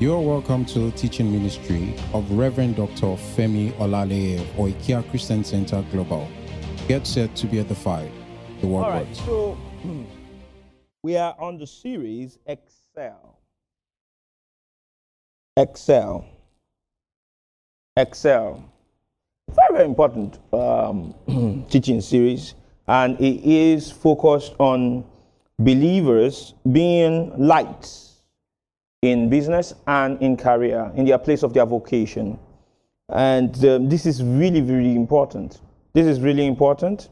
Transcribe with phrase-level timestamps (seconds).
[0.00, 3.16] You are welcome to the teaching ministry of Reverend Dr.
[3.34, 6.28] Femi Olale of Oikia Christian Center Global.
[6.86, 8.08] Get set to be edified.
[8.60, 9.18] The word All right, works.
[9.18, 9.58] so
[11.02, 13.40] we are on the series Excel.
[15.56, 16.24] Excel.
[17.96, 18.72] Excel.
[19.50, 21.12] Very, very important um,
[21.70, 22.54] teaching series,
[22.86, 25.04] and it is focused on
[25.58, 28.07] believers being lights
[29.02, 32.38] in business and in career, in their place of their vocation.
[33.08, 35.60] And um, this is really, really important.
[35.92, 37.08] This is really important.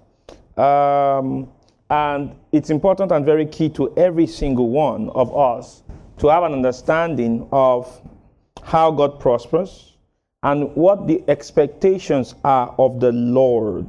[0.57, 1.49] Um,
[1.89, 5.83] and it's important and very key to every single one of us
[6.19, 8.01] to have an understanding of
[8.63, 9.97] how God prospers
[10.43, 13.89] and what the expectations are of the Lord,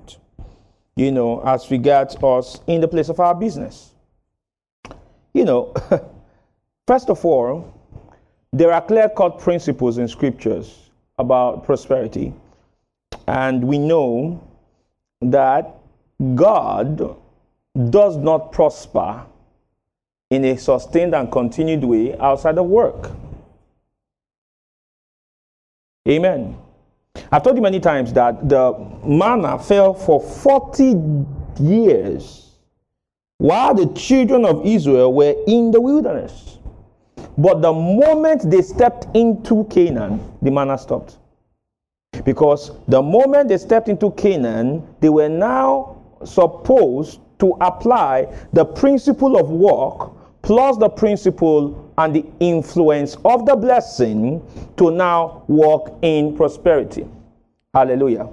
[0.95, 3.93] you know, as regards us in the place of our business.
[5.33, 5.73] You know,
[6.87, 7.76] first of all,
[8.57, 12.33] there are clear cut principles in scriptures about prosperity.
[13.27, 14.41] And we know
[15.21, 15.75] that
[16.35, 17.15] God
[17.89, 19.25] does not prosper
[20.29, 23.11] in a sustained and continued way outside of work.
[26.07, 26.57] Amen.
[27.31, 28.73] I've told you many times that the
[29.05, 31.25] manna fell for 40
[31.59, 32.51] years
[33.37, 36.56] while the children of Israel were in the wilderness.
[37.37, 41.17] But the moment they stepped into Canaan, the manna stopped.
[42.25, 49.37] Because the moment they stepped into Canaan, they were now supposed to apply the principle
[49.37, 54.41] of work plus the principle and the influence of the blessing
[54.77, 57.05] to now walk in prosperity.
[57.73, 58.29] Hallelujah.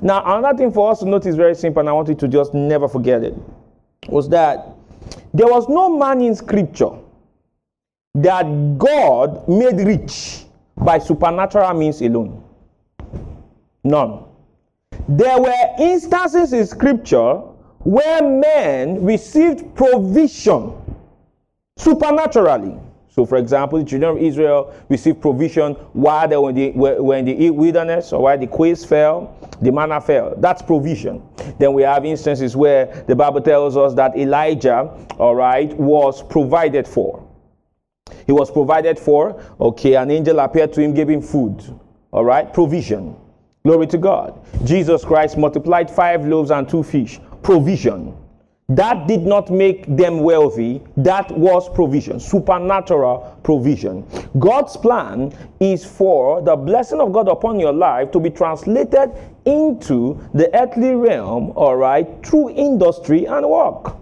[0.00, 2.54] Now, another thing for us to notice very simple, and I want you to just
[2.54, 3.34] never forget it,
[4.08, 4.68] was that
[5.34, 6.92] there was no man in scripture
[8.14, 10.44] that God made rich
[10.76, 12.42] by supernatural means alone.
[13.84, 14.24] None.
[15.08, 17.34] There were instances in scripture
[17.80, 20.72] where men received provision
[21.76, 22.78] supernaturally.
[23.08, 27.16] So, for example, the children of Israel received provision while they were in the, were
[27.16, 30.34] in the wilderness or while the quails fell, the manna fell.
[30.36, 31.22] That's provision.
[31.58, 36.86] Then we have instances where the Bible tells us that Elijah, all right, was provided
[36.86, 37.26] for.
[38.30, 39.42] He was provided for.
[39.60, 41.64] Okay, an angel appeared to him, gave him food.
[42.12, 43.16] All right, provision.
[43.64, 44.40] Glory to God.
[44.64, 47.18] Jesus Christ multiplied five loaves and two fish.
[47.42, 48.14] Provision.
[48.68, 50.80] That did not make them wealthy.
[50.96, 54.06] That was provision, supernatural provision.
[54.38, 59.10] God's plan is for the blessing of God upon your life to be translated
[59.44, 63.99] into the earthly realm, all right, through industry and work.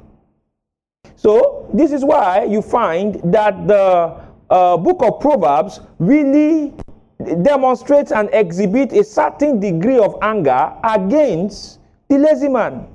[1.19, 4.17] So, this is why you find that the
[4.49, 6.73] uh, book of Proverbs really
[7.43, 12.87] demonstrates and exhibits a certain degree of anger against the lazy man.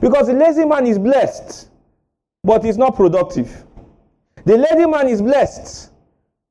[0.00, 1.68] Because the lazy man is blessed,
[2.42, 3.66] but he's not productive.
[4.44, 5.92] The lazy man is blessed,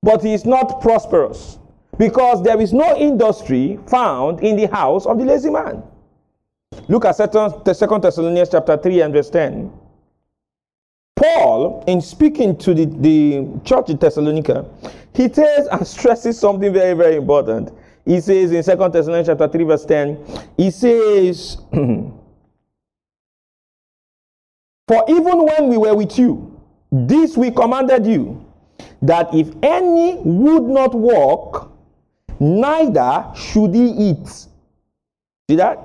[0.01, 1.59] but he is not prosperous.
[1.97, 5.83] Because there is no industry found in the house of the lazy man.
[6.87, 9.80] Look at 2 Thessalonians chapter 3 and verse 10.
[11.15, 14.65] Paul, in speaking to the, the church in Thessalonica,
[15.13, 17.71] he tells and stresses something very, very important.
[18.05, 20.17] He says in 2 Thessalonians chapter 3, verse 10,
[20.57, 21.57] he says,
[24.87, 26.59] For even when we were with you,
[26.91, 28.45] this we commanded you,
[29.01, 31.71] that if any would not walk,
[32.39, 34.27] neither should he eat.
[34.27, 35.79] See that?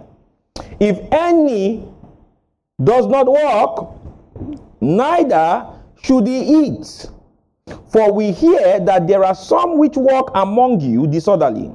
[0.81, 1.87] If any
[2.83, 3.96] does not walk,
[4.81, 5.67] neither
[6.03, 7.07] should he eat.
[7.93, 11.71] For we hear that there are some which walk among you disorderly,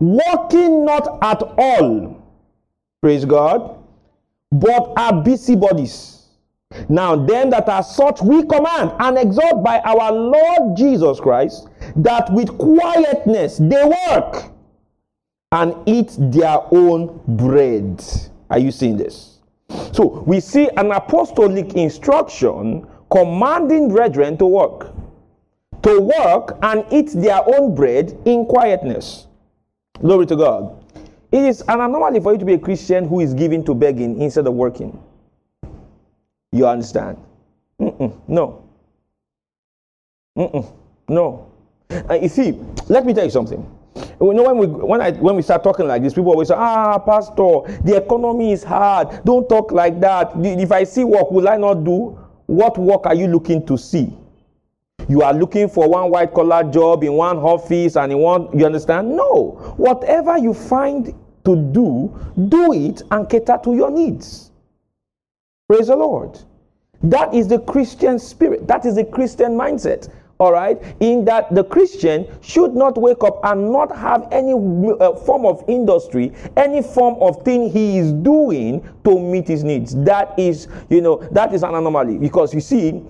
[0.00, 2.22] walking not at all,
[3.02, 3.78] praise God,
[4.50, 6.16] but are busybodies.
[6.88, 12.32] Now, them that are such we command and exhort by our Lord Jesus Christ that
[12.32, 14.50] with quietness they work
[15.52, 18.02] and eat their own bread.
[18.50, 19.35] Are you seeing this?
[19.92, 24.92] So, we see an apostolic instruction commanding brethren to work.
[25.82, 29.26] To work and eat their own bread in quietness.
[30.00, 30.84] Glory to God.
[31.32, 34.20] It is an anomaly for you to be a Christian who is given to begging
[34.20, 34.98] instead of working.
[36.52, 37.18] You understand?
[37.80, 38.62] Mm-mm, no.
[40.38, 40.72] Mm-mm,
[41.08, 41.50] no.
[41.90, 42.58] And you see,
[42.88, 43.75] let me tell you something.
[44.20, 46.54] You know, when we when I when we start talking like this, people always say,
[46.56, 49.24] "Ah, pastor, the economy is hard.
[49.24, 50.32] Don't talk like that.
[50.36, 52.18] If I see work, will I not do?
[52.46, 54.16] What work are you looking to see?
[55.08, 58.66] you are looking for one white collar job in one office and in one, you
[58.66, 59.16] understand?
[59.16, 59.74] No.
[59.76, 61.14] Whatever you find
[61.44, 62.12] to do,
[62.48, 64.50] do it and cater to your needs.
[65.68, 66.38] Praise the Lord.
[67.02, 68.66] That is the Christian spirit.
[68.66, 70.10] That is the Christian mindset.
[70.38, 75.14] All right, in that the Christian should not wake up and not have any uh,
[75.14, 79.94] form of industry, any form of thing he is doing to meet his needs.
[80.04, 83.02] That is, you know, that is an anomaly because you see,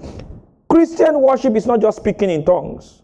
[0.68, 3.02] Christian worship is not just speaking in tongues.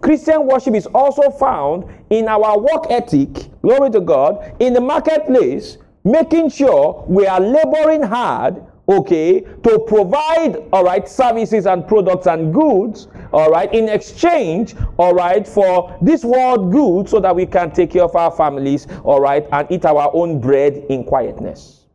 [0.00, 3.28] Christian worship is also found in our work ethic,
[3.60, 10.56] glory to God, in the marketplace, making sure we are laboring hard okay, to provide,
[10.72, 16.24] all right, services and products and goods, all right, in exchange, all right, for this
[16.24, 19.84] world good so that we can take care of our families, all right, and eat
[19.84, 21.86] our own bread in quietness.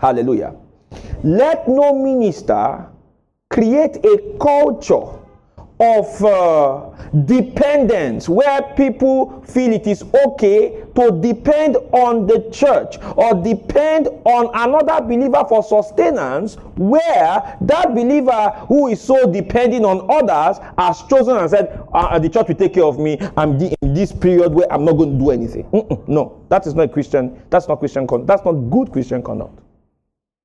[0.00, 0.56] Hallelujah.
[1.22, 2.88] Let no minister
[3.50, 5.21] create a culture
[5.82, 6.90] of uh,
[7.24, 14.48] dependence where people feel it is okay to depend on the church or depend on
[14.54, 21.36] another believer for sustenance where that believer who is so depending on others has chosen
[21.36, 23.18] and said uh, the church will take care of me.
[23.36, 25.64] I'm in this period where i'm not going to do anything.
[25.64, 26.44] Mm-mm, no.
[26.48, 29.58] That is not christian that's not christian con- that's not good christian conduct.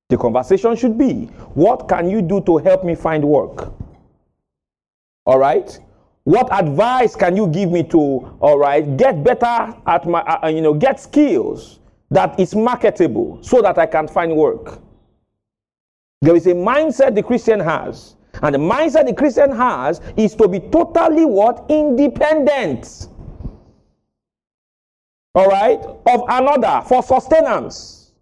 [0.08, 3.72] The conversation should be what can you do to help me find work
[5.28, 5.78] all right?
[6.24, 7.98] What advice can you give me to
[8.40, 11.80] all right get better at my uh, uh, you know get skills
[12.10, 14.80] that is marketable so that i can find work?
[16.22, 20.48] There is a mindset the christian has and the mindset the christian has is to
[20.48, 21.66] be totally what?
[21.68, 23.08] Independent.
[25.34, 25.78] All right?
[25.78, 28.12] Of another for sustenance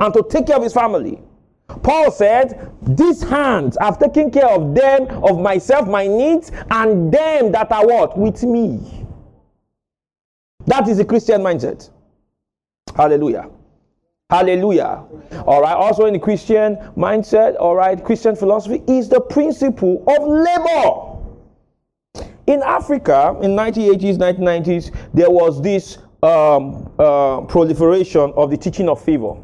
[0.00, 1.22] and to take care of his family
[1.68, 7.52] Paul said, These hands have taken care of them, of myself, my needs, and them
[7.52, 8.18] that are what?
[8.18, 9.06] With me.
[10.66, 11.90] That is the Christian mindset.
[12.94, 13.50] Hallelujah.
[14.30, 15.04] Hallelujah.
[15.46, 15.74] All right.
[15.74, 21.12] Also, in the Christian mindset, all right, Christian philosophy is the principle of labor.
[22.48, 29.00] In Africa, in 1980s, 1990s, there was this um, uh, proliferation of the teaching of
[29.00, 29.36] favor.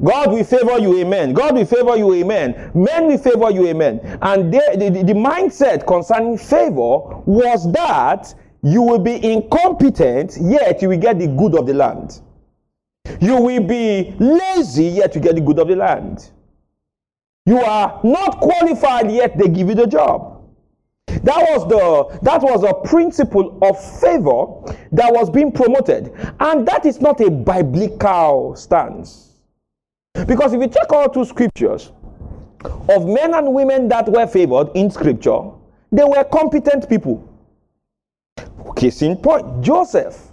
[0.00, 1.34] God will favor you, amen.
[1.34, 2.70] God will favor you, amen.
[2.74, 4.18] Men will favor you, amen.
[4.22, 10.88] And they, the, the, mindset concerning favor was that you will be incompetent, yet you
[10.88, 12.20] will get the good of the land.
[13.20, 16.30] You will be lazy, yet you get the good of the land.
[17.44, 20.40] You are not qualified, yet they give you the job.
[21.06, 26.86] That was the that was a principle of favor that was being promoted, and that
[26.86, 29.31] is not a biblical stance.
[30.14, 31.92] Because if you check all two scriptures
[32.88, 35.50] of men and women that were favored in scripture,
[35.90, 37.28] they were competent people.
[38.76, 40.28] Case in point, Joseph.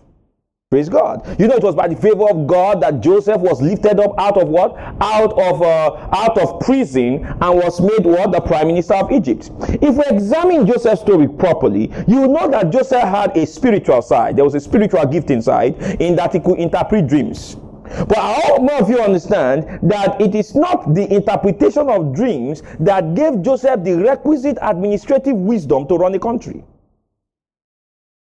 [0.72, 1.26] Praise God.
[1.40, 4.40] You know, it was by the favor of God that Joseph was lifted up out
[4.40, 4.78] of what?
[5.02, 8.32] Out of uh, out of prison and was made what?
[8.32, 9.50] The prime minister of Egypt.
[9.82, 14.36] If we examine Joseph's story properly, you know that Joseph had a spiritual side.
[14.36, 17.58] There was a spiritual gift inside in that he could interpret dreams.
[18.08, 22.62] But I hope more of you understand that it is not the interpretation of dreams
[22.80, 26.64] that gave Joseph the requisite administrative wisdom to run a country.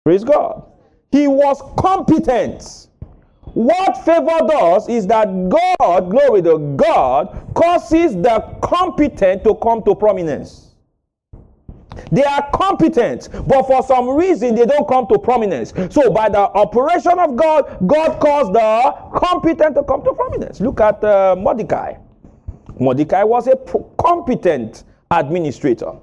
[0.03, 0.63] Praise God.
[1.11, 2.87] He was competent.
[3.53, 9.95] What favor does is that God, glory to God, causes the competent to come to
[9.95, 10.64] prominence.
[12.11, 15.73] They are competent, but for some reason they don't come to prominence.
[15.89, 20.59] So, by the operation of God, God caused the competent to come to prominence.
[20.61, 21.95] Look at uh, Mordecai.
[22.79, 23.57] Mordecai was a
[23.97, 25.93] competent administrator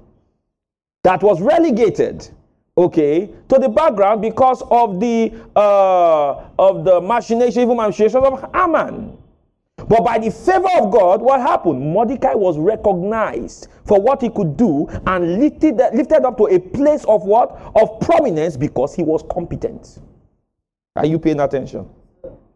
[1.03, 2.27] that was relegated
[2.77, 9.17] okay to the background because of the uh, of the machination machinations of Haman
[9.93, 11.79] but by the favor of God, what happened?
[11.79, 17.05] Mordecai was recognized for what he could do and lifted, lifted up to a place
[17.05, 17.51] of what?
[17.75, 19.99] Of prominence because he was competent.
[20.95, 21.87] Are you paying attention?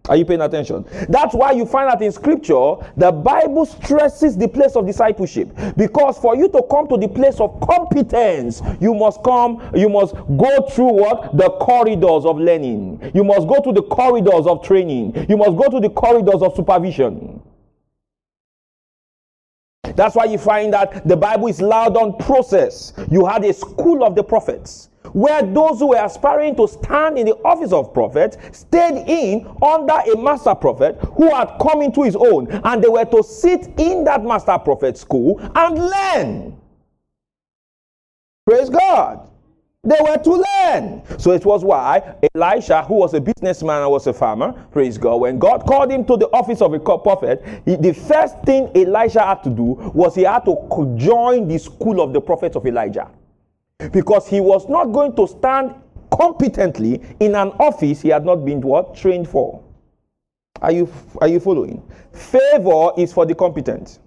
[0.10, 0.86] Are you paying attention?
[1.10, 5.50] That's why you find that in scripture, the Bible stresses the place of discipleship.
[5.76, 10.16] Because for you to come to the place of competence, you must come, you must
[10.16, 11.36] go through what?
[11.36, 13.12] The corridors of learning.
[13.14, 15.26] You must go to the corridors of training.
[15.30, 17.42] You must go to the corridors of supervision.
[19.98, 22.94] That's why you find that the Bible is loud on process.
[23.10, 27.26] You had a school of the prophets where those who were aspiring to stand in
[27.26, 32.16] the office of prophet stayed in under a master prophet who had come into his
[32.16, 36.58] own, and they were to sit in that master prophet school and learn.
[38.46, 39.27] Praise God.
[39.88, 41.02] They were to learn.
[41.18, 45.22] So it was why Elisha, who was a businessman and was a farmer, praise God,
[45.22, 49.22] when God called him to the office of a prophet, he, the first thing Elisha
[49.26, 49.64] had to do
[49.94, 53.10] was he had to join the school of the prophets of Elijah.
[53.94, 55.74] Because he was not going to stand
[56.12, 59.64] competently in an office he had not been what trained for.
[60.62, 60.92] Are you
[61.22, 61.82] are you following?
[62.12, 64.00] Favor is for the competent.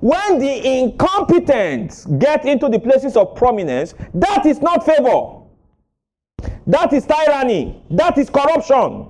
[0.00, 5.40] When the incompetent get into the places of prominence, that is not favor.
[6.66, 7.82] That is tyranny.
[7.90, 9.08] That is corruption.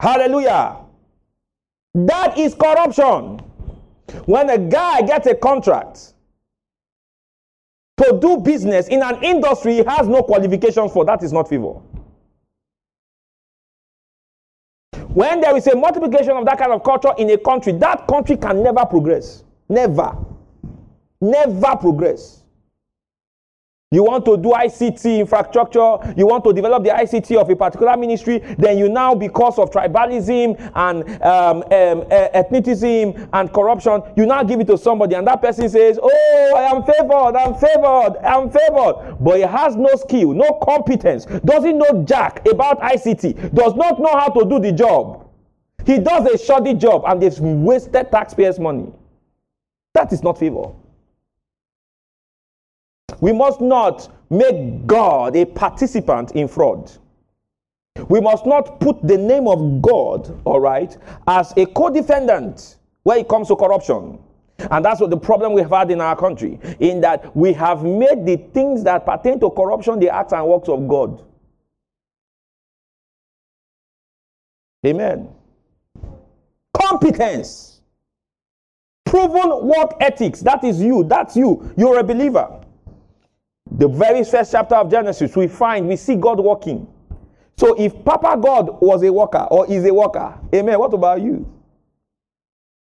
[0.00, 0.76] Hallelujah.
[1.94, 3.40] That is corruption.
[4.26, 6.14] When a guy gets a contract
[7.98, 11.80] to do business in an industry he has no qualifications for, that is not favor.
[15.18, 18.36] When there is a multiplication of that kind of culture in a country, that country
[18.36, 19.42] can never progress.
[19.68, 20.16] Never.
[21.20, 22.37] Never progress.
[23.90, 27.96] You want to do ICT infrastructure, you want to develop the ICT of a particular
[27.96, 34.42] ministry, then you now, because of tribalism and um, um, ethnicism and corruption, you now
[34.42, 38.50] give it to somebody, and that person says, Oh, I am favored, I'm favored, I'm
[38.50, 39.16] favored.
[39.24, 44.12] But he has no skill, no competence, doesn't know jack about ICT, does not know
[44.12, 45.30] how to do the job.
[45.86, 48.92] He does a shoddy job, and they've wasted taxpayers' money.
[49.94, 50.72] That is not favor.
[53.20, 56.90] We must not make God a participant in fraud.
[58.08, 60.96] We must not put the name of God, all right,
[61.26, 64.18] as a co defendant when it comes to corruption.
[64.70, 68.26] And that's what the problem we've had in our country, in that we have made
[68.26, 71.24] the things that pertain to corruption the acts and works of God.
[74.86, 75.28] Amen.
[76.74, 77.80] Competence.
[79.04, 80.40] Proven work ethics.
[80.40, 81.04] That is you.
[81.04, 81.72] That's you.
[81.76, 82.57] You're a believer.
[83.78, 86.86] The very first chapter of Genesis, we find, we see God working.
[87.56, 91.46] So if Papa God was a worker or is a worker, amen, what about you?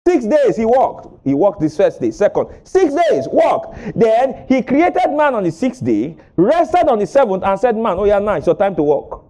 [0.06, 1.24] Six days he walked.
[1.24, 2.10] He walked this first day.
[2.10, 3.76] Second, six days, walk.
[3.94, 7.98] Then he created man on the sixth day, rested on the seventh, and said, Man,
[7.98, 9.24] oh yeah, now it's your time to walk.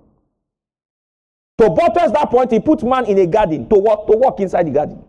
[1.58, 4.66] To buttress that point, he put man in a garden to walk, to walk inside
[4.66, 5.04] the garden.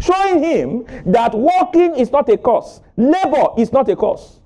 [0.00, 4.41] Showing him that walking is not a cause, labor is not a cause.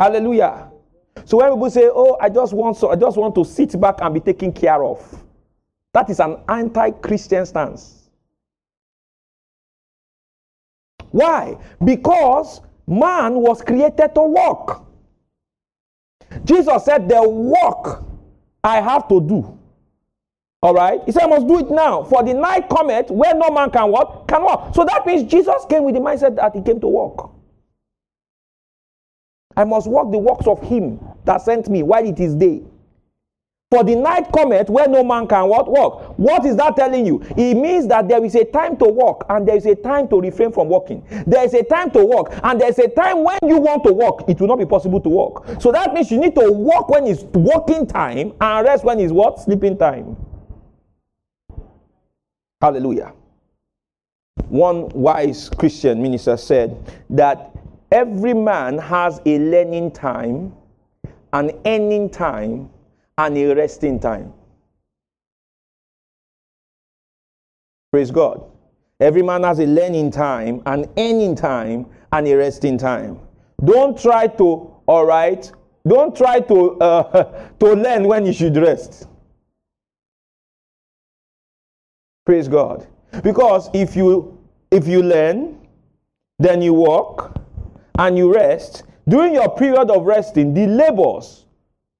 [0.00, 0.70] Hallelujah.
[1.26, 3.98] So when people say, "Oh, I just want so I just want to sit back
[4.00, 4.98] and be taken care of,"
[5.92, 8.08] that is an anti-Christian stance.
[11.10, 11.58] Why?
[11.84, 14.86] Because man was created to walk.
[16.44, 18.02] Jesus said, "The work
[18.64, 19.58] I have to do."
[20.62, 21.02] All right.
[21.04, 23.90] He said, "I must do it now, for the night cometh where no man can
[23.90, 26.88] walk, can walk." So that means Jesus came with the mindset that he came to
[26.88, 27.34] walk.
[29.56, 32.62] I must walk the works of him that sent me while it is day.
[33.70, 36.18] For the night cometh where no man can what walk.
[36.18, 37.22] What is that telling you?
[37.36, 40.20] It means that there is a time to walk and there is a time to
[40.20, 41.06] refrain from walking.
[41.24, 43.92] There is a time to walk and there is a time when you want to
[43.92, 45.46] walk, it will not be possible to walk.
[45.60, 49.12] So that means you need to walk when it's walking time and rest when it's
[49.12, 49.38] what?
[49.38, 50.16] Sleeping time.
[52.60, 53.12] Hallelujah.
[54.48, 56.76] One wise Christian minister said
[57.10, 57.49] that
[57.90, 60.54] Every man has a learning time,
[61.32, 62.70] an earning time,
[63.18, 64.32] and a resting time.
[67.92, 68.44] Praise God.
[69.00, 73.18] Every man has a learning time, an earning time, and a resting time.
[73.64, 75.50] Don't try to, all right,
[75.86, 79.08] don't try to, uh, to learn when you should rest.
[82.24, 82.86] Praise God.
[83.22, 84.38] Because if you
[84.70, 85.58] if you learn,
[86.38, 87.39] then you walk,
[87.98, 91.46] and you rest, during your period of resting, the labors,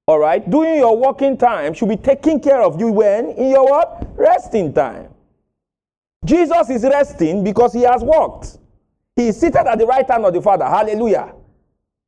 [0.06, 3.30] all right, during your working time should be taking care of you when?
[3.30, 4.06] In your what?
[4.16, 5.08] Resting time.
[6.24, 8.58] Jesus is resting because he has worked.
[9.16, 10.64] He is seated at the right hand of the Father.
[10.64, 11.34] Hallelujah.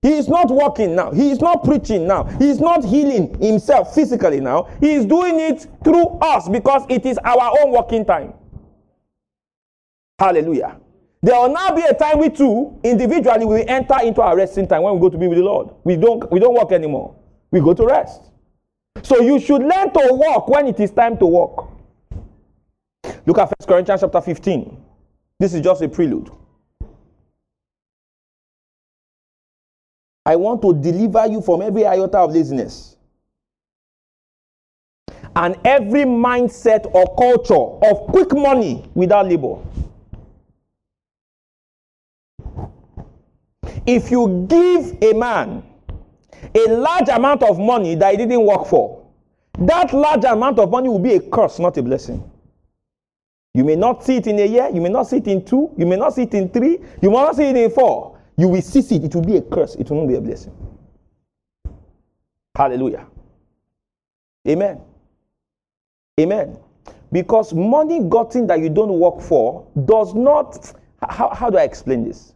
[0.03, 1.13] He is not working now.
[1.13, 2.25] He is not preaching now.
[2.25, 4.69] He is not healing himself physically now.
[4.81, 8.35] He is doing it through us because it is our own working time.
[10.19, 10.82] Hallelujah.
[11.23, 14.83] There will now be a time we too, individually, we enter into our resting time
[14.83, 15.71] when we go to be with the Lord.
[15.85, 17.15] We don't, we don't work anymore.
[17.53, 18.23] We go to rest.
[19.03, 21.71] So you should learn to walk when it is time to walk.
[23.25, 24.77] Look at 1 Corinthians chapter 15.
[25.39, 26.31] This is just a prelude.
[30.27, 32.97] I want to deliver you from every iota of laziness
[35.35, 39.57] and every mindset or culture of quick money without labor.
[43.87, 45.63] If you give a man
[46.55, 49.05] a large amount of money that he didn't work for,
[49.59, 52.29] that large amount of money will be a curse, not a blessing.
[53.55, 55.71] You may not see it in a year, you may not see it in two,
[55.77, 58.19] you may not see it in three, you may not see it in four.
[58.37, 60.57] You will see it, it will be a curse, it will not be a blessing.
[62.57, 63.07] Hallelujah.
[64.49, 64.81] Amen.
[66.21, 66.59] Amen.
[67.11, 70.73] Because money gotten that you don't work for does not.
[71.09, 72.33] How, how do I explain this?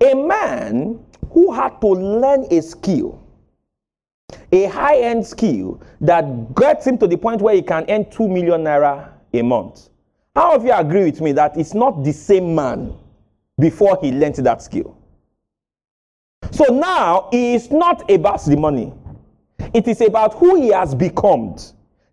[0.00, 3.22] A man who had to learn a skill,
[4.52, 8.28] a high end skill that gets him to the point where he can earn 2
[8.28, 9.88] million naira a month.
[10.34, 12.94] How of you agree with me that it's not the same man
[13.58, 14.96] before he learned that skill?
[16.50, 18.92] So now he is not about the money,
[19.72, 21.56] it is about who he has become,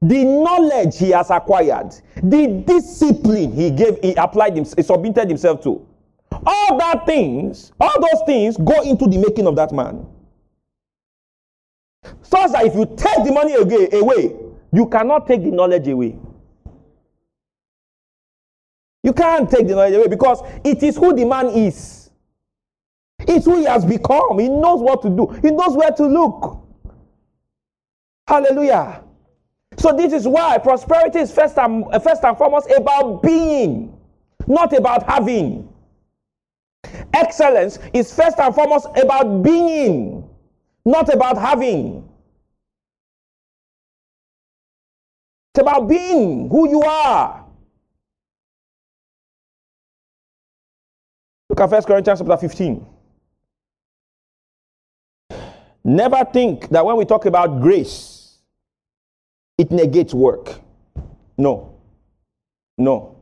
[0.02, 5.62] the knowledge he has acquired, the discipline he gave, he applied, himself, he submitted himself
[5.64, 5.86] to.
[6.32, 10.08] All that things, all those things go into the making of that man.
[12.22, 14.36] So that if you take the money away,
[14.74, 16.18] you cannot take the knowledge away.
[19.04, 22.10] You can't take the knowledge away because it is who the man is.
[23.20, 24.40] It's who he has become.
[24.40, 26.58] He knows what to do, he knows where to look.
[28.28, 29.04] Hallelujah.
[29.78, 33.98] So, this is why prosperity is first and, first and foremost about being,
[34.48, 35.71] not about having.
[37.14, 40.28] Excellence is first and foremost about being,
[40.86, 42.08] not about having.
[45.54, 47.46] It's about being who you are.
[51.50, 52.86] Look at 1 Corinthians chapter 15.
[55.84, 58.38] Never think that when we talk about grace,
[59.58, 60.62] it negates work.
[61.38, 61.76] No.
[62.78, 63.18] No.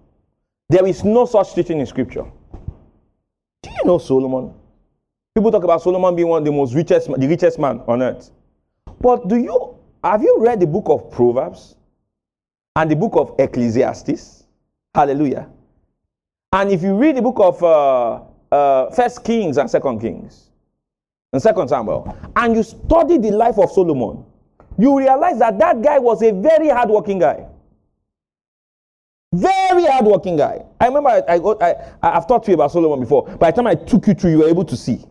[0.70, 2.26] There is no such teaching in scripture.
[3.90, 4.54] Know Solomon?
[5.34, 8.30] People talk about Solomon being one of the most richest, the richest man on earth.
[9.02, 11.76] But do you have you read the book of Proverbs
[12.76, 14.44] and the book of Ecclesiastes?
[14.94, 15.50] Hallelujah.
[16.54, 18.22] And if you read the book of uh,
[18.56, 20.52] uh, First Kings and Second Kings
[21.34, 24.24] and Second Samuel, and you study the life of Solomon,
[24.78, 27.48] you realize that that guy was a very hardworking guy.
[29.32, 30.66] Very hardworking guy.
[30.80, 33.28] I remember I, I, I, have talked to you about Solomon before.
[33.38, 35.06] By the time I took you through, you were able to see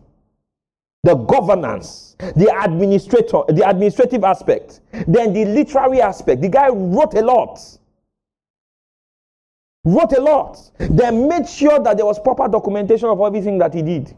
[1.03, 6.41] the governance, the administrator, the administrative aspect, then the literary aspect.
[6.41, 7.59] The guy wrote a lot.
[9.85, 10.69] Wrote a lot.
[10.77, 14.13] Then made sure that there was proper documentation of everything that he did.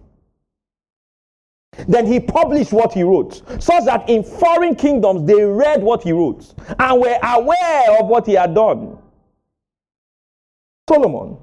[1.88, 6.12] Then he published what he wrote, so that in foreign kingdoms they read what he
[6.12, 8.98] wrote and were aware of what he had done.
[10.88, 11.38] Solomon.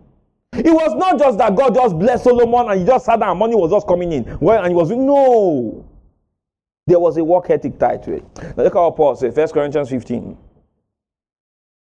[0.52, 3.38] It was not just that God just blessed Solomon and he just sat down and
[3.38, 4.38] money was just coming in.
[4.40, 5.84] Well, and he was no.
[6.86, 8.24] There was a work ethic tied to it.
[8.56, 10.36] Now look what Paul says, 1 Corinthians 15.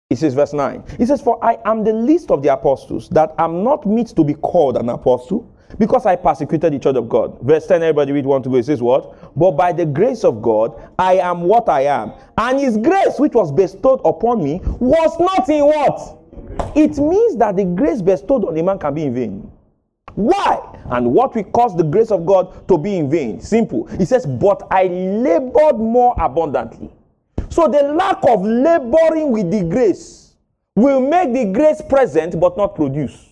[0.09, 0.83] He says, verse 9.
[0.99, 4.23] He says, For I am the least of the apostles, that am not meet to
[4.23, 7.39] be called an apostle, because I persecuted the church of God.
[7.41, 8.57] Verse 10, everybody read one to go.
[8.57, 9.35] It says, What?
[9.35, 12.13] But by the grace of God, I am what I am.
[12.37, 16.22] And his grace, which was bestowed upon me, was not in what?
[16.75, 19.51] It means that the grace bestowed on a man can be in vain.
[20.15, 20.59] Why?
[20.91, 23.41] And what will cause the grace of God to be in vain?
[23.41, 23.85] Simple.
[23.97, 26.91] He says, But I labored more abundantly.
[27.49, 30.35] So the lack of laboring with the grace
[30.75, 33.29] will make the grace present but not produce.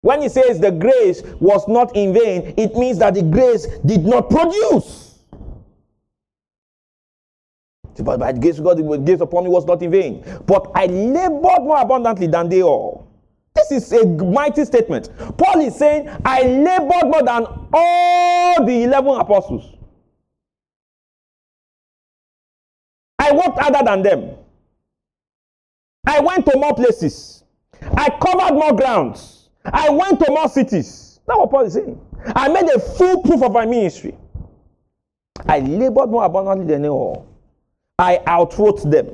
[0.00, 4.04] When he says the grace was not in vain, it means that the grace did
[4.04, 5.07] not produce.
[8.00, 10.24] But by the grace of God, the grace upon me was not in vain.
[10.46, 13.08] But I labored more abundantly than they all.
[13.54, 15.10] This is a mighty statement.
[15.36, 19.74] Paul is saying, I labored more than all the 11 apostles.
[23.18, 24.30] I worked harder than them.
[26.06, 27.44] I went to more places.
[27.82, 29.50] I covered more grounds.
[29.64, 31.20] I went to more cities.
[31.26, 32.00] That's what Paul is saying.
[32.34, 34.16] I made a full proof of my ministry.
[35.46, 37.27] I labored more abundantly than they all.
[37.98, 39.06] I outwrote them.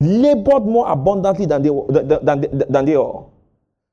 [0.00, 3.32] Labored more abundantly than they, than, than, than they all.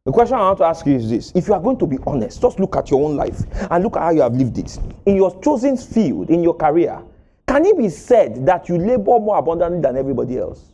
[0.05, 1.97] The question I want to ask you is this if you are going to be
[2.05, 4.77] honest, just look at your own life and look at how you have lived it.
[5.07, 7.01] In your chosen field, in your career,
[7.47, 10.73] can it be said that you labor more abundantly than everybody else?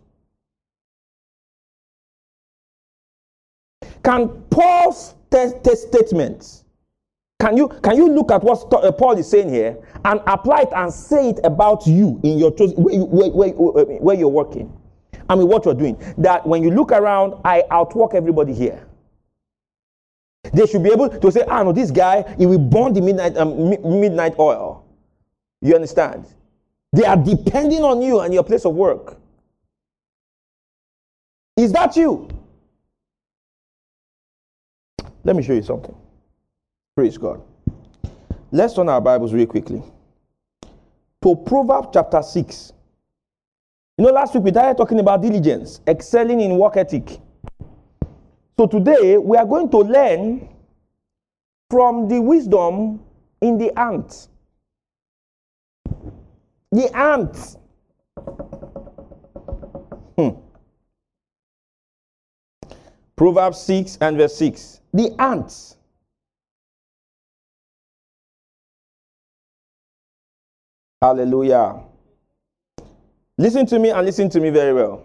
[4.04, 6.66] Can Paul's t- t- statements
[7.42, 9.76] can you, can you look at what uh, Paul is saying here
[10.06, 13.00] and apply it and say it about you in your chosen, where,
[13.32, 14.72] where, where, where you're working?
[15.28, 15.98] I mean, what you're doing.
[16.20, 18.86] That when you look around, I outwork everybody here.
[20.54, 23.36] They should be able to say, ah, no, this guy, he will burn the midnight,
[23.38, 24.86] um, midnight oil.
[25.62, 26.26] You understand?
[26.94, 29.18] They are depending on you and your place of work.
[31.58, 32.30] Is that you?
[35.24, 35.96] Let me show you something.
[37.02, 37.42] Praise God.
[38.52, 39.82] Let's turn our Bibles real quickly
[41.24, 42.74] to Proverbs chapter 6.
[43.98, 47.20] You know, last week we started talking about diligence, excelling in work ethic.
[48.56, 50.48] So today we are going to learn
[51.72, 53.00] from the wisdom
[53.42, 54.28] in the ant.
[56.72, 57.58] The ant.
[60.16, 60.40] Hmm.
[63.16, 64.82] Proverbs 6 and verse 6.
[64.94, 65.78] The ants.
[71.02, 71.82] Hallelujah.
[73.38, 75.04] Listen to me and listen to me very well.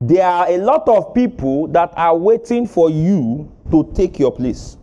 [0.00, 4.78] There are a lot of people that are waiting for you to take your place.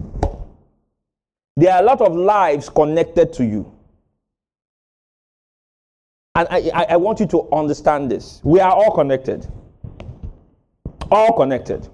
[1.58, 3.72] There are a lot of lives connected to you.
[6.36, 8.42] And I, I, I want you to understand this.
[8.44, 9.48] We are all connected.
[11.10, 11.90] All connected.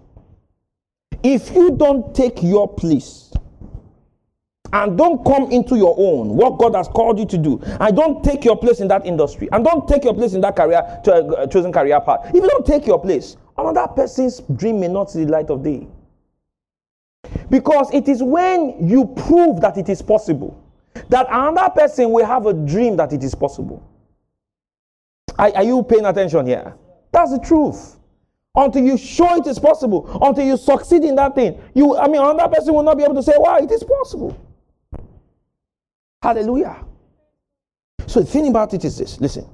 [1.24, 3.32] If you don't take your place,
[4.74, 7.60] and don't come into your own what god has called you to do.
[7.80, 9.48] And don't take your place in that industry.
[9.52, 12.22] And don't take your place in that career uh, chosen career path.
[12.30, 15.64] If you don't take your place another person's dream may not see the light of
[15.64, 15.88] day.
[17.50, 20.64] Because it is when you prove that it is possible
[21.10, 23.88] that another person will have a dream that it is possible.
[25.38, 26.74] Are, are you paying attention here?
[27.12, 27.98] That's the truth.
[28.56, 32.20] Until you show it is possible until you succeed in that thing you i mean
[32.20, 34.36] another person will not be able to say wow it is possible
[36.22, 36.84] Hallelujah.
[38.08, 39.48] So the thing about it is this listen.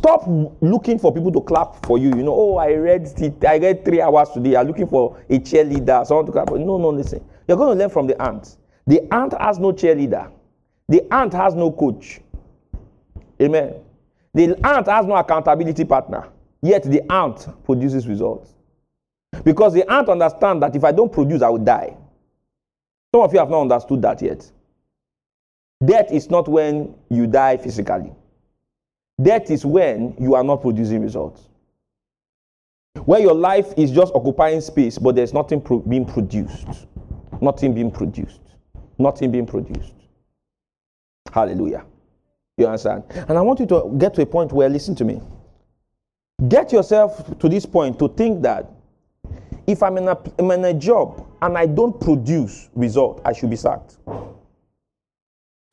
[0.00, 0.24] Stop
[0.60, 2.08] looking for people to clap for you.
[2.08, 3.08] You know, oh, I read
[3.46, 4.56] I read three hours today.
[4.56, 6.58] I'm looking for a cheerleader, someone to clap for.
[6.58, 7.24] No, no, listen.
[7.48, 8.56] You're going to learn from the ant.
[8.86, 10.30] The ant has no cheerleader.
[10.88, 12.20] The ant has no coach.
[13.40, 13.74] Amen.
[14.34, 16.28] The ant has no accountability partner.
[16.62, 18.54] Yet the ant produces results.
[19.44, 21.96] Because the ant understands that if I don't produce, I will die.
[23.14, 24.50] Some of you have not understood that yet.
[25.84, 28.12] Death is not when you die physically.
[29.20, 31.48] Death is when you are not producing results.
[33.04, 36.86] Where your life is just occupying space, but there's nothing pro- being produced.
[37.40, 38.40] Nothing being produced.
[38.98, 39.92] Nothing being produced.
[41.30, 41.84] Hallelujah.
[42.56, 43.04] You understand?
[43.28, 45.20] And I want you to get to a point where, listen to me.
[46.48, 48.70] Get yourself to this point to think that
[49.66, 53.50] if I'm in a, I'm in a job and I don't produce result, I should
[53.50, 53.98] be sacked.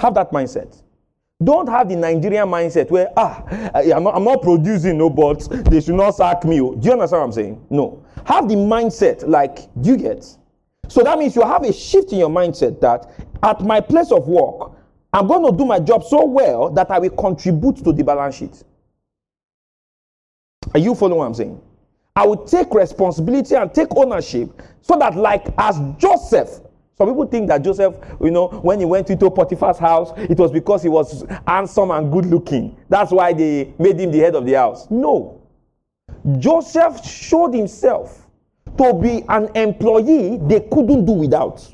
[0.04, 0.84] Have that mindset.
[1.42, 3.42] Don't have the Nigerian mindset where, ah,
[3.74, 6.58] I'm not, I'm not producing, no, but they should not sack me.
[6.58, 7.66] Do you understand what I'm saying?
[7.70, 8.06] No.
[8.26, 10.26] Have the mindset like, you get?
[10.90, 14.28] So that means you have a shift in your mindset that at my place of
[14.28, 14.74] work,
[15.14, 18.36] I'm going to do my job so well that I will contribute to the balance
[18.36, 18.62] sheet.
[20.74, 21.62] Are you following what I'm saying?
[22.14, 26.60] I will take responsibility and take ownership so that, like as Joseph
[26.96, 30.52] some people think that Joseph, you know, when he went into Potiphar's house, it was
[30.52, 32.78] because he was handsome and good looking.
[32.88, 34.90] That's why they made him the head of the house.
[34.92, 35.42] No.
[36.38, 38.28] Joseph showed himself
[38.78, 41.68] to be an employee they couldn't do without.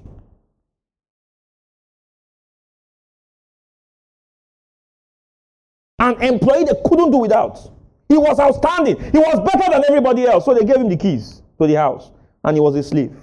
[5.99, 7.60] An employee they couldn't do without.
[8.08, 8.97] He was outstanding.
[9.12, 10.45] He was better than everybody else.
[10.45, 12.10] So they gave him the keys to the house,
[12.43, 13.13] and he was a slave.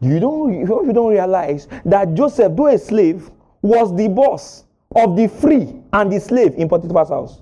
[0.00, 3.30] You don't, you don't realize that Joseph, though a slave,
[3.62, 7.40] was the boss of the free and the slave in Potiphar's house.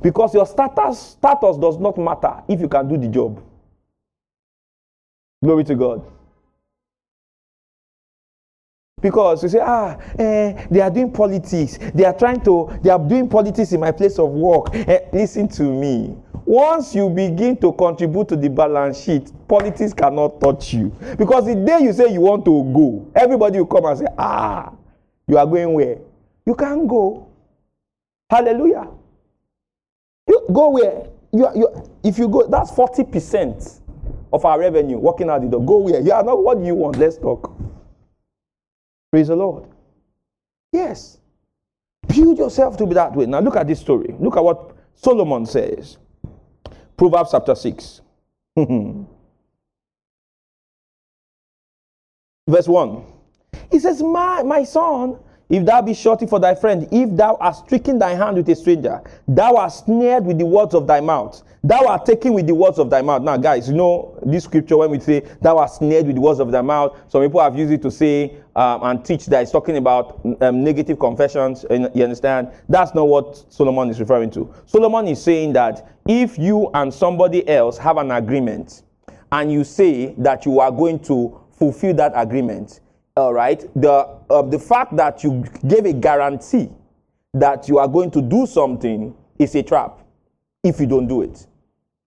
[0.00, 3.42] Because your status, status does not matter if you can do the job.
[5.44, 6.04] Glory to God.
[9.00, 11.78] Because you say, ah, eh, they are doing politics.
[11.92, 14.72] They are trying to, they are doing politics in my place of work.
[14.72, 16.16] Eh, listen to me.
[16.44, 20.94] Once you begin to contribute to the balance sheet, politics cannot touch you.
[21.16, 24.72] Because the day you say you want to go, everybody will come and say, ah,
[25.28, 25.98] you are going where?
[26.44, 27.28] You can't go.
[28.28, 28.88] Hallelujah.
[30.26, 31.06] You go where?
[31.32, 33.80] You, you, if you go, that's 40%
[34.32, 35.64] of our revenue working out the door.
[35.64, 36.00] Go where?
[36.00, 36.96] You are not what you want?
[36.96, 37.54] Let's talk.
[39.12, 39.64] Praise the Lord.
[40.72, 41.18] Yes.
[42.08, 43.26] Build yourself to be that way.
[43.26, 44.14] Now look at this story.
[44.18, 45.98] Look at what Solomon says.
[47.02, 48.00] Proverbs chapter 6.
[52.46, 53.04] Verse 1.
[53.72, 57.66] He says, my, my son, if thou be surety for thy friend, if thou hast
[57.66, 61.42] stricken thy hand with a stranger, thou art snared with the words of thy mouth.
[61.64, 63.22] Thou art taken with the words of thy mouth.
[63.22, 66.40] Now, guys, you know this scripture when we say thou art snared with the words
[66.40, 66.98] of thy mouth.
[67.08, 70.64] Some people have used it to say um, and teach that it's talking about um,
[70.64, 71.64] negative confessions.
[71.70, 72.48] You understand?
[72.68, 74.52] That's not what Solomon is referring to.
[74.66, 78.82] Solomon is saying that if you and somebody else have an agreement
[79.30, 82.80] and you say that you are going to fulfill that agreement,
[83.16, 86.70] all right, the uh, the fact that you gave a guarantee
[87.34, 89.98] that you are going to do something is a trap
[90.62, 91.46] if you don't do it.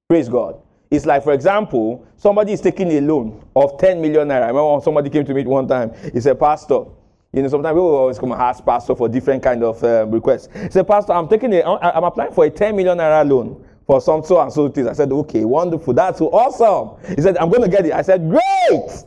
[0.07, 0.59] Praise God.
[0.91, 4.43] It's like, for example, somebody is taking a loan of 10 million naira.
[4.43, 5.91] I remember somebody came to me one time.
[6.13, 6.85] He said, Pastor,
[7.33, 10.47] you know, sometimes people always come and ask pastor for different kind of um, requests.
[10.53, 13.99] He said, Pastor, I'm taking a, I'm applying for a 10 million naira loan for
[13.99, 14.87] some so and so things.
[14.87, 15.93] I said, okay, wonderful.
[15.93, 16.97] That's awesome.
[17.15, 17.91] He said, I'm going to get it.
[17.91, 19.05] I said, great.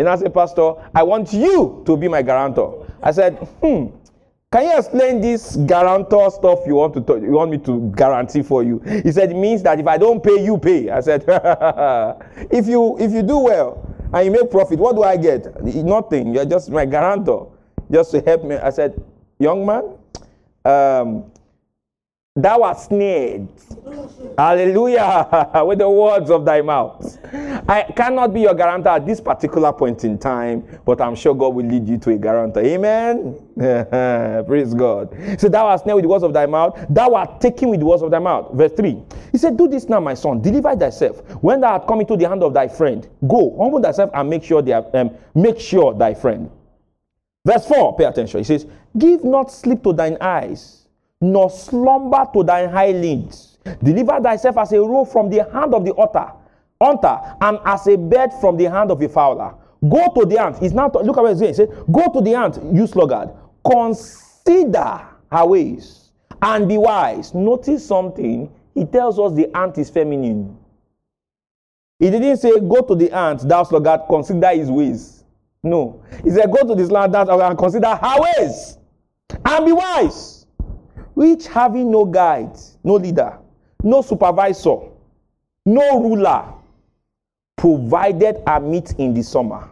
[0.00, 2.86] And I said, Pastor, I want you to be my guarantor.
[3.02, 3.88] I said, hmm,
[4.50, 8.42] can you explain this guarantor stuff you want to talk, you want me to guarantee
[8.42, 8.78] for you?
[8.78, 10.88] He said it means that if I don't pay, you pay.
[10.88, 11.24] I said,
[12.50, 15.62] if you if you do well and you make profit, what do I get?
[15.62, 16.32] Nothing.
[16.32, 17.52] You're just my guarantor,
[17.90, 18.56] just to help me.
[18.56, 19.04] I said,
[19.38, 19.98] young man,
[20.64, 21.29] um,
[22.36, 23.48] thou art snared.
[24.38, 25.64] Hallelujah.
[25.66, 27.18] With the words of thy mouth.
[27.68, 31.54] I cannot be your guarantor at this particular point in time, but I'm sure God
[31.54, 32.60] will lead you to a guarantor.
[32.60, 33.36] Amen.
[34.46, 35.16] Praise God.
[35.38, 36.78] So thou art snared with the words of thy mouth.
[36.88, 38.52] Thou art taken with the words of thy mouth.
[38.54, 39.02] Verse 3.
[39.32, 40.40] He said, Do this now, my son.
[40.40, 41.18] Deliver thyself.
[41.42, 44.44] When thou art come into the hand of thy friend, go, humble thyself and make
[44.44, 46.48] sure they have, um, make sure thy friend.
[47.44, 48.38] Verse 4, pay attention.
[48.38, 48.66] He says,
[48.96, 50.79] Give not sleep to thine eyes
[51.20, 53.58] nor slumber to thine eyelids.
[53.82, 56.32] Deliver thyself as a roe from the hand of the otter,
[56.80, 59.54] hunter, and as a bird from the hand of a fowler.
[59.86, 60.58] Go to the ant.
[60.58, 61.50] He's now look at what he's saying.
[61.50, 63.30] He said, Go to the ant, you sluggard.
[63.64, 66.10] Consider her ways
[66.42, 67.34] and be wise.
[67.34, 68.50] Notice something.
[68.74, 70.56] He tells us the ant is feminine.
[71.98, 75.24] He didn't say, Go to the ant, thou sluggard, consider his ways.
[75.62, 76.02] No.
[76.24, 78.78] He said, Go to this land and consider her ways
[79.44, 80.39] and be wise
[81.20, 83.36] which having no guide, no leader,
[83.82, 84.78] no supervisor,
[85.66, 86.46] no ruler,
[87.58, 89.68] provided our meat in the summer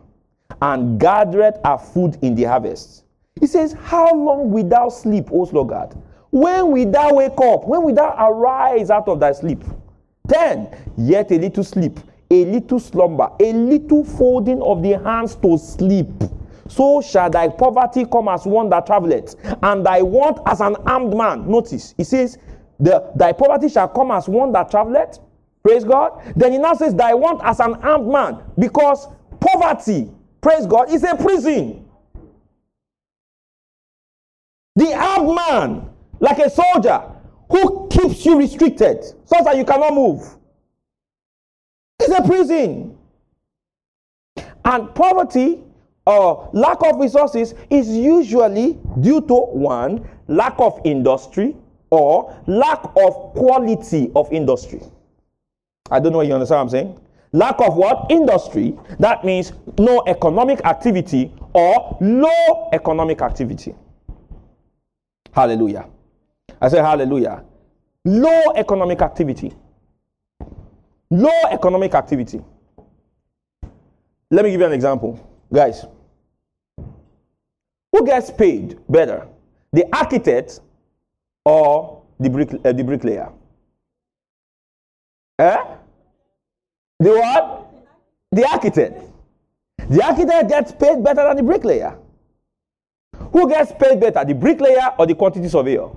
[0.60, 3.04] and gathered our food in the harvest.
[3.40, 5.96] He says, How long wilt thou sleep, O sluggard?
[6.28, 7.66] When wilt thou wake up?
[7.66, 9.64] When wilt thou arise out of thy sleep?
[10.26, 11.98] Then, yet a little sleep,
[12.30, 16.12] a little slumber, a little folding of the hands to sleep
[16.68, 21.16] so shall thy poverty come as one that traveleth, and thy want as an armed
[21.16, 21.50] man.
[21.50, 22.38] Notice, he says,
[22.78, 25.18] the, thy poverty shall come as one that traveleth.
[25.62, 26.22] Praise God.
[26.36, 29.08] Then he now says, thy want as an armed man, because
[29.40, 31.84] poverty, praise God, is a prison.
[34.76, 37.02] The armed man, like a soldier,
[37.50, 40.22] who keeps you restricted so that you cannot move,
[42.00, 42.96] is a prison.
[44.64, 45.64] And poverty
[46.52, 51.56] lack of resources is usually due to one, lack of industry
[51.90, 54.80] or lack of quality of industry.
[55.90, 57.00] I don't know what you understand what I'm saying.
[57.32, 58.10] Lack of what?
[58.10, 58.78] Industry.
[58.98, 63.74] That means no economic activity or low economic activity.
[65.32, 65.86] Hallelujah.
[66.60, 67.44] I say hallelujah.
[68.04, 69.52] Low economic activity.
[71.10, 72.40] Low economic activity.
[74.30, 75.18] Let me give you an example.
[75.52, 75.86] Guys,
[77.92, 79.26] who gets paid better,
[79.72, 80.60] the architect
[81.44, 83.32] or the, brick, uh, the bricklayer?
[85.38, 85.64] Eh?
[87.00, 87.72] The what?
[88.32, 89.02] The architect.
[89.88, 91.96] The architect gets paid better than the bricklayer.
[93.32, 95.88] Who gets paid better, the bricklayer or the quantity surveyor?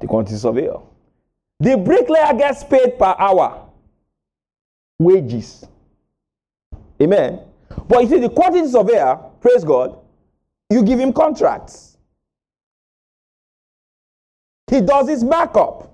[0.00, 0.80] The quantity surveyor.
[1.60, 3.68] The bricklayer gets paid per hour.
[4.98, 5.66] Wages.
[7.00, 7.40] Amen.
[7.88, 9.98] But you see, the quantity surveyor, praise God,
[10.70, 11.98] you give him contracts.
[14.70, 15.92] He does his backup.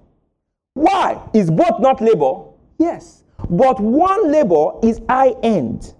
[0.75, 1.21] Why?
[1.35, 2.45] Is both not labor?
[2.79, 3.25] Yes.
[3.51, 5.95] But one labor is high end,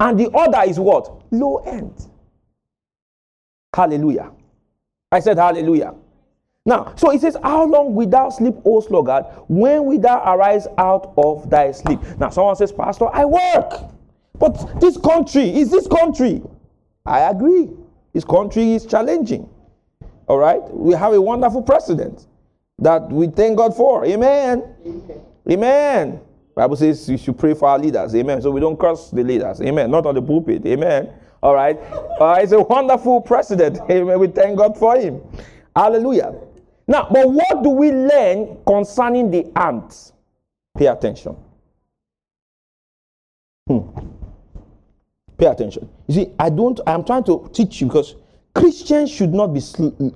[0.00, 1.22] and the other is what?
[1.30, 2.08] Low end.
[3.74, 4.32] Hallelujah.
[5.12, 5.94] I said hallelujah.
[6.64, 9.26] Now, so it says, How long without sleep, O sluggard?
[9.46, 12.00] When will thou arise out of thy sleep?
[12.18, 13.92] Now, someone says, Pastor, I work.
[14.38, 16.42] But this country is this country.
[17.04, 17.70] I agree.
[18.12, 19.48] This country is challenging.
[20.26, 20.62] All right?
[20.72, 22.26] We have a wonderful president
[22.78, 24.04] that we thank God for.
[24.04, 24.74] Amen.
[24.84, 25.20] Amen.
[25.50, 26.20] Amen.
[26.54, 28.14] Bible says we should pray for our leaders.
[28.14, 28.40] Amen.
[28.40, 29.60] So we don't curse the leaders.
[29.60, 29.90] Amen.
[29.90, 30.64] Not on the pulpit.
[30.66, 31.12] Amen.
[31.42, 31.78] All right.
[32.18, 33.78] Uh, he's a wonderful president.
[33.90, 34.18] Amen.
[34.18, 35.20] We thank God for him.
[35.74, 36.34] Hallelujah.
[36.88, 40.12] Now, but what do we learn concerning the ants?
[40.76, 41.36] Pay attention.
[43.68, 43.80] Hmm.
[45.38, 45.88] Pay attention.
[46.06, 48.14] You see, I don't, I'm trying to teach you because
[48.54, 49.60] Christians should not be,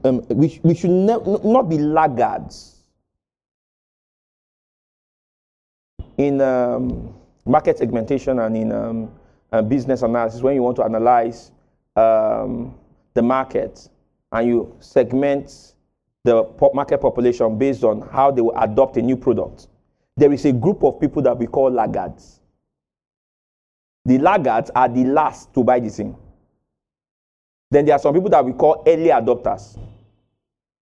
[0.04, 2.76] um, we, we should ne- not be laggards.
[6.16, 9.10] In um, market segmentation and in um,
[9.52, 11.50] uh, business analysis, when you want to analyze
[11.96, 12.74] um,
[13.14, 13.88] the market
[14.32, 15.74] and you segment
[16.24, 19.68] the market population based on how they will adopt a new product,
[20.16, 22.39] there is a group of people that we call laggards.
[24.04, 26.16] The laggards are the last to buy the thing.
[27.70, 29.78] Then there are some people that we call early adopters.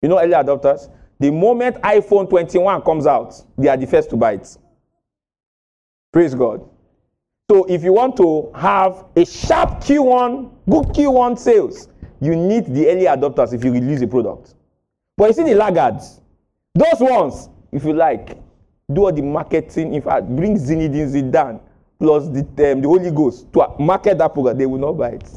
[0.00, 0.90] You know early adopters?
[1.18, 4.56] The moment iPhone 21 comes out, they are the first to buy it.
[6.12, 6.68] Praise God.
[7.50, 11.88] So if you want to have a sharp Q1, good Q1 sales,
[12.20, 14.54] you need the early adopters if you release a product.
[15.16, 16.20] But you see the laggards,
[16.74, 18.38] those ones, if you like,
[18.92, 19.94] do all the marketing.
[19.94, 21.60] In fact, bring Zinedine Zidane
[22.02, 22.40] plus the,
[22.72, 24.58] um, the Holy Ghost to market that product.
[24.58, 25.30] They will not buy it.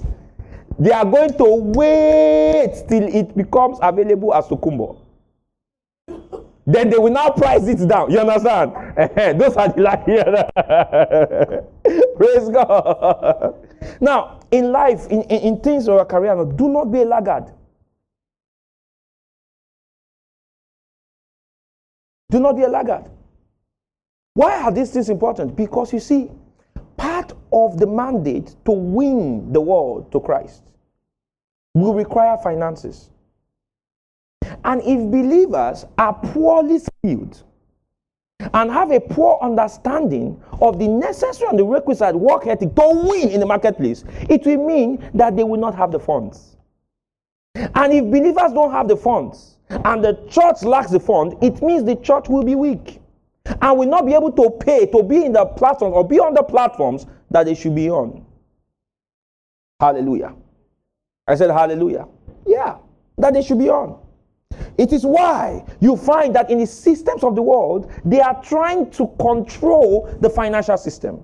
[0.80, 1.46] They are going to
[1.78, 4.98] wait till it becomes available as tokunbo.
[6.66, 8.10] Then they will now price it down.
[8.10, 8.72] You understand?
[9.40, 10.18] Those are the lucky.
[12.18, 13.54] Praise God.
[14.02, 17.54] Now, in life, in, in, in things or a career, do not be a laggard.
[22.32, 23.06] Do not be a laggard.
[24.34, 25.56] Why are these things important?
[25.56, 26.32] Because you see,
[26.98, 30.64] part of the mandate to win the world to Christ
[31.74, 33.10] will require finances.
[34.64, 37.44] And if believers are poorly skilled
[38.54, 43.30] and have a poor understanding of the necessary and the requisite work ethic to win
[43.30, 46.58] in the marketplace, it will mean that they will not have the funds.
[47.56, 51.84] And if believers don't have the funds and the church lacks the fund, it means
[51.84, 53.02] the church will be weak
[53.62, 56.34] and will not be able to pay to be in the platforms or be on
[56.34, 58.26] the platforms that they should be on.
[59.80, 60.34] Hallelujah.
[61.28, 62.08] I said, Hallelujah.
[62.46, 62.78] Yeah,
[63.18, 64.00] that they should be on.
[64.78, 68.90] It is why you find that in the systems of the world, they are trying
[68.92, 71.24] to control the financial system.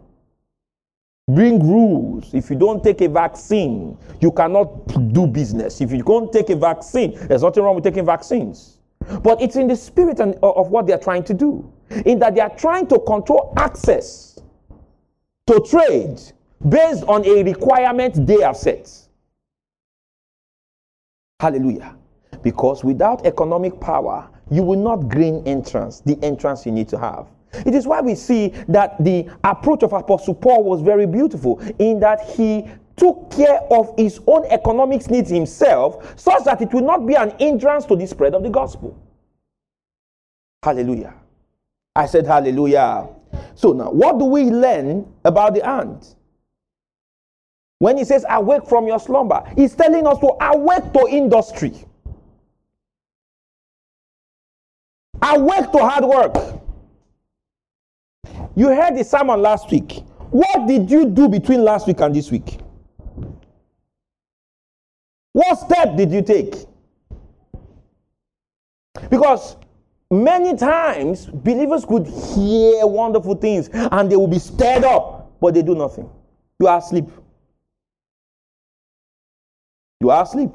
[1.29, 2.33] Bring rules.
[2.33, 5.79] If you don't take a vaccine, you cannot do business.
[5.79, 8.79] If you don't take a vaccine, there's nothing wrong with taking vaccines.
[9.23, 11.71] But it's in the spirit uh, of what they're trying to do,
[12.05, 14.39] in that they are trying to control access
[15.47, 16.19] to trade
[16.67, 18.89] based on a requirement they have set.
[21.39, 21.95] Hallelujah.
[22.43, 27.27] Because without economic power, you will not gain entrance, the entrance you need to have.
[27.65, 31.99] It is why we see that the approach of Apostle Paul was very beautiful in
[31.99, 37.05] that he took care of his own economics needs himself such that it will not
[37.07, 38.95] be an hindrance to the spread of the gospel.
[40.63, 41.15] Hallelujah.
[41.95, 43.09] I said hallelujah.
[43.55, 46.15] So now, what do we learn about the ant?
[47.79, 51.73] When he says awake from your slumber, he's telling us to awake to industry.
[55.21, 56.61] Awake to hard work.
[58.55, 60.03] You heard the sermon last week.
[60.29, 62.59] What did you do between last week and this week?
[65.33, 66.55] What step did you take?
[69.09, 69.55] Because
[70.11, 75.61] many times believers could hear wonderful things and they will be stirred up, but they
[75.61, 76.09] do nothing.
[76.59, 77.05] You are asleep.
[79.99, 80.51] You are asleep.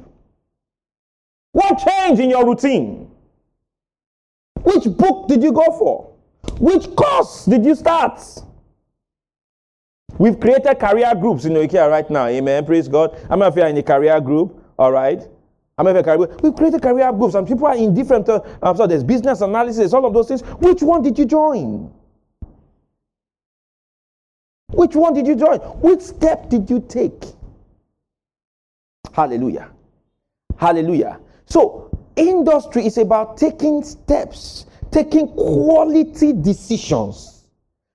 [1.52, 3.10] What changed in your routine?
[4.62, 6.12] Which book did you go for?
[6.58, 8.20] Which course did you start?
[10.18, 12.26] We've created career groups in IKEA right now.
[12.26, 12.64] Amen.
[12.64, 13.16] Praise God.
[13.28, 14.62] I'm not in a career group.
[14.78, 15.26] All right.
[15.78, 16.34] I'm a career.
[16.42, 18.28] We've created career groups and people are in different.
[18.28, 20.40] Uh, so there's business analysis, all of those things.
[20.42, 21.92] Which one did you join?
[24.72, 25.58] Which one did you join?
[25.58, 27.24] Which step did you take?
[29.12, 29.70] Hallelujah.
[30.56, 31.20] Hallelujah.
[31.46, 37.44] So, industry is about taking steps, taking quality decisions,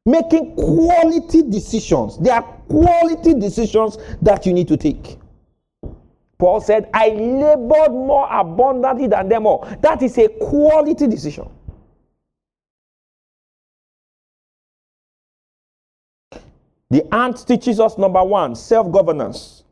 [0.06, 2.18] making quality decisions.
[2.20, 5.18] There are quality decisions that you need to take.
[6.42, 9.64] Paul said, I labored more abundantly than them all.
[9.82, 11.48] That is a quality decision.
[16.90, 19.64] The ant teaches us number one, self governance.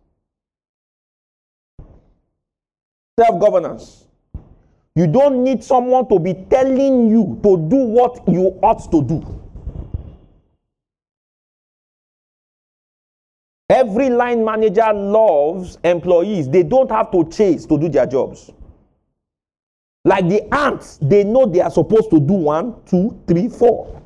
[3.20, 4.06] Self governance.
[4.94, 9.42] You don't need someone to be telling you to do what you ought to do.
[13.70, 16.50] Every line manager loves employees.
[16.50, 18.52] They don't have to chase to do their jobs.
[20.06, 24.02] Like the ants, they know they are supposed to do one, two, three, four.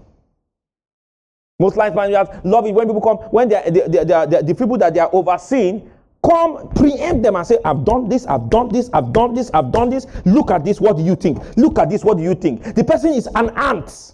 [1.60, 4.78] Most line managers love it when people come, when they they, they, they the people
[4.80, 5.90] that they are overseeing
[6.26, 9.72] come preempt them and say, I've done this, I've done this, I've done this, I've
[9.72, 10.08] done this.
[10.26, 11.40] Look at this, what do you think?
[11.58, 12.76] Look at this, what do you think?
[12.76, 14.14] The person is an ant.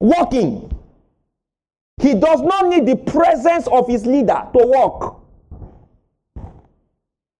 [0.00, 0.70] Walking.
[2.00, 5.16] He does not need the presence of his leader to work.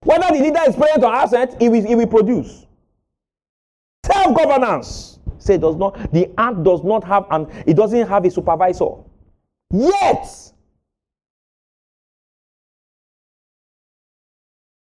[0.05, 2.67] Whether the leader is present or absent, he will, he will produce.
[4.05, 5.19] Self governance.
[5.39, 8.91] Say does not the ant does not have and it doesn't have a supervisor.
[9.73, 10.53] Yet.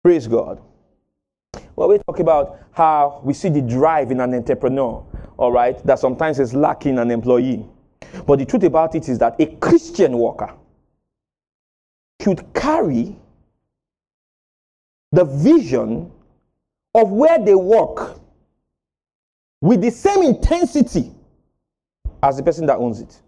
[0.03, 0.61] Praise God.
[1.76, 5.05] Well, we talk about how we see the drive in an entrepreneur,
[5.38, 7.68] all right, that sometimes is lacking an employee.
[8.26, 10.53] But the truth about it is that a Christian worker
[12.22, 13.16] should carry
[15.12, 16.12] the vision
[16.93, 18.20] of where they work
[19.62, 21.12] with the same intensity
[22.22, 23.22] as the person that owns it.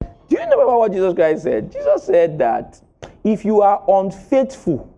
[0.00, 1.72] Do you remember what Jesus Christ said?
[1.72, 2.80] Jesus said that
[3.24, 4.94] if you are unfaithful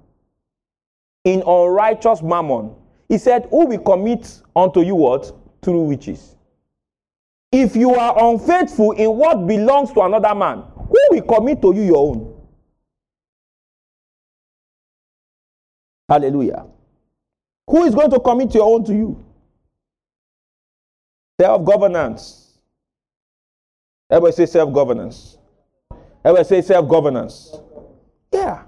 [1.24, 2.74] in unrighteous mammon,
[3.09, 5.33] he said, Who will commit unto you what?
[5.62, 6.37] Through witches.
[7.53, 11.82] If you are unfaithful in what belongs to another man, who will commit to you
[11.82, 12.36] your own?
[16.09, 16.66] Hallelujah.
[17.68, 19.24] Who is going to commit your own to you?
[21.40, 22.59] Self governance.
[24.11, 25.38] Everybody say self governance.
[26.24, 27.55] Everybody say self governance.
[28.32, 28.64] Yeah.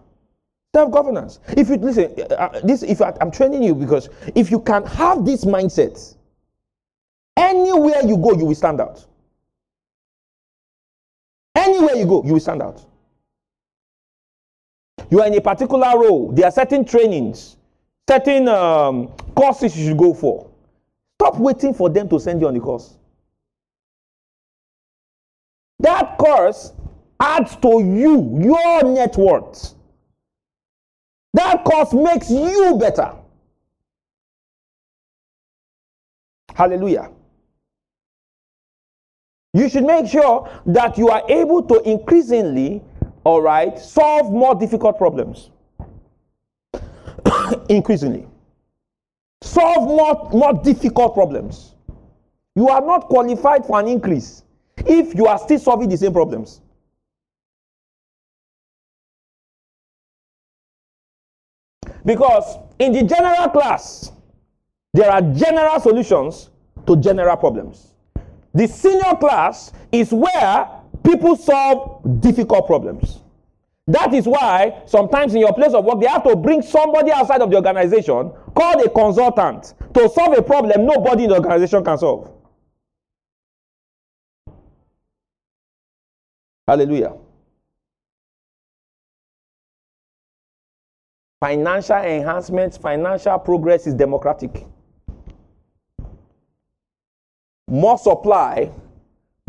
[0.75, 1.41] Self governance.
[1.49, 4.87] If you listen, uh, uh, this if I, I'm training you because if you can
[4.87, 6.15] have this mindset,
[7.37, 9.05] Anywhere you go, you will stand out.
[11.55, 12.85] Anywhere you go, you will stand out.
[15.11, 16.33] You are in a particular role.
[16.33, 17.57] There are certain trainings,
[18.09, 20.51] certain um, courses you should go for.
[21.21, 22.97] Stop waiting for them to send you on the course.
[25.79, 26.73] That course
[27.21, 29.75] adds to you, your net worth.
[31.35, 33.13] That course makes you better.
[36.55, 37.11] Hallelujah.
[39.55, 42.83] You should make sure that you are able to increasingly,
[43.25, 45.51] all right, solve more difficult problems.
[47.69, 48.27] increasingly.
[49.43, 51.75] Solve more, more difficult problems.
[52.55, 54.43] You are not qualified for an increase
[54.87, 56.61] if you are still solving the same problems.
[62.05, 64.13] Because in the general class,
[64.93, 66.51] there are general solutions
[66.87, 67.92] to general problems.
[68.55, 70.69] The senior class is where
[71.03, 73.21] people solve difficult problems.
[73.87, 77.41] That is why sometimes in your place of work, they have to bring somebody outside
[77.41, 81.99] of the organization called a consultant to solve a problem nobody in the organization can
[81.99, 82.31] solve.
[86.69, 87.15] Hallelujah.
[91.41, 94.65] Financial enhancements, financial progress is democratic
[97.73, 98.71] more supply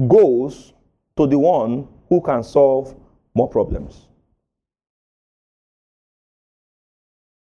[0.08, 0.72] goes
[1.18, 2.96] to the one who can solve
[3.36, 4.08] more problems.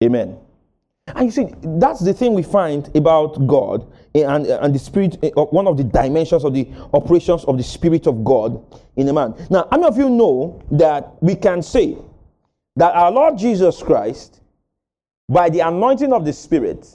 [0.03, 0.39] Amen.
[1.05, 5.29] And you see, that's the thing we find about God and, and the Spirit, eh,
[5.29, 8.63] one of the dimensions of the operations of the Spirit of God
[8.95, 9.36] in a man.
[9.51, 11.95] Now, how many of you know that we can say
[12.75, 14.41] that our Lord Jesus Christ,
[15.29, 16.88] by the anointing of the Spirit,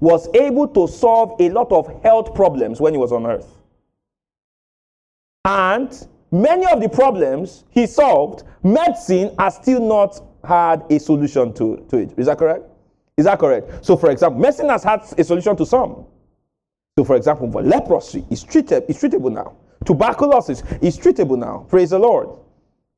[0.00, 3.58] was able to solve a lot of health problems when he was on earth.
[5.44, 11.84] And many of the problems he solved, medicine has still not had a solution to,
[11.88, 12.14] to it.
[12.16, 12.64] Is that correct?
[13.16, 13.84] Is that correct?
[13.84, 16.06] So, for example, medicine has had a solution to some.
[16.96, 19.56] So, for example, for leprosy is treated, is treatable now.
[19.84, 21.66] Tuberculosis is treatable now.
[21.68, 22.28] Praise the Lord.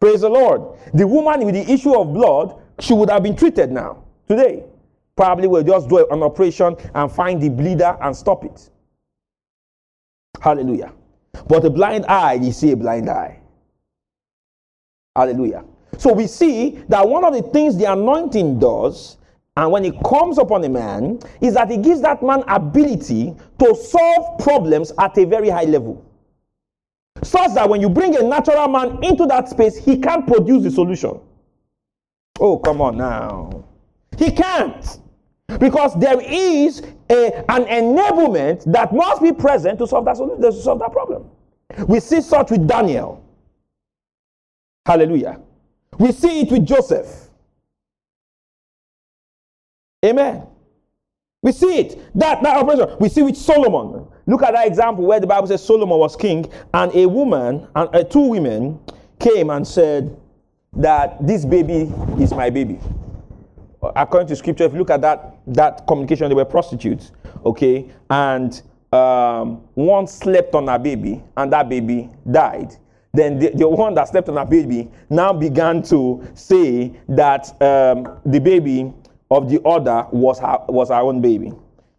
[0.00, 0.62] Praise the Lord.
[0.94, 4.64] The woman with the issue of blood, she would have been treated now, today
[5.20, 8.70] probably will just do an operation and find the bleeder and stop it.
[10.40, 10.94] Hallelujah.
[11.46, 13.38] But a blind eye, you see a blind eye.
[15.14, 15.66] Hallelujah.
[15.98, 19.18] So we see that one of the things the anointing does,
[19.58, 23.74] and when it comes upon a man, is that it gives that man ability to
[23.74, 26.02] solve problems at a very high level.
[27.22, 30.70] Such that when you bring a natural man into that space, he can't produce the
[30.70, 31.20] solution.
[32.40, 33.66] Oh, come on now.
[34.16, 34.98] He can't.
[35.58, 36.80] Because there is
[37.10, 41.28] a, an enablement that must be present to solve that, to solve that problem.
[41.86, 43.24] We see such with Daniel.
[44.86, 45.40] Hallelujah.
[45.98, 47.28] We see it with Joseph.
[50.04, 50.46] Amen.
[51.42, 52.18] We see it.
[52.18, 52.96] That, that operation.
[52.98, 54.06] We see with Solomon.
[54.26, 57.94] Look at that example where the Bible says Solomon was king, and a woman and
[57.94, 58.78] uh, two women
[59.18, 60.16] came and said
[60.74, 62.78] that this baby is my baby.
[63.82, 67.12] According to scripture, if you look at that that communication, they were prostitutes,
[67.44, 68.60] okay, and
[68.92, 72.76] um, one slept on a baby, and that baby died
[73.12, 78.18] then the, the one that slept on a baby now began to say that um,
[78.24, 78.92] the baby
[79.30, 81.52] of the other was her, was her own baby.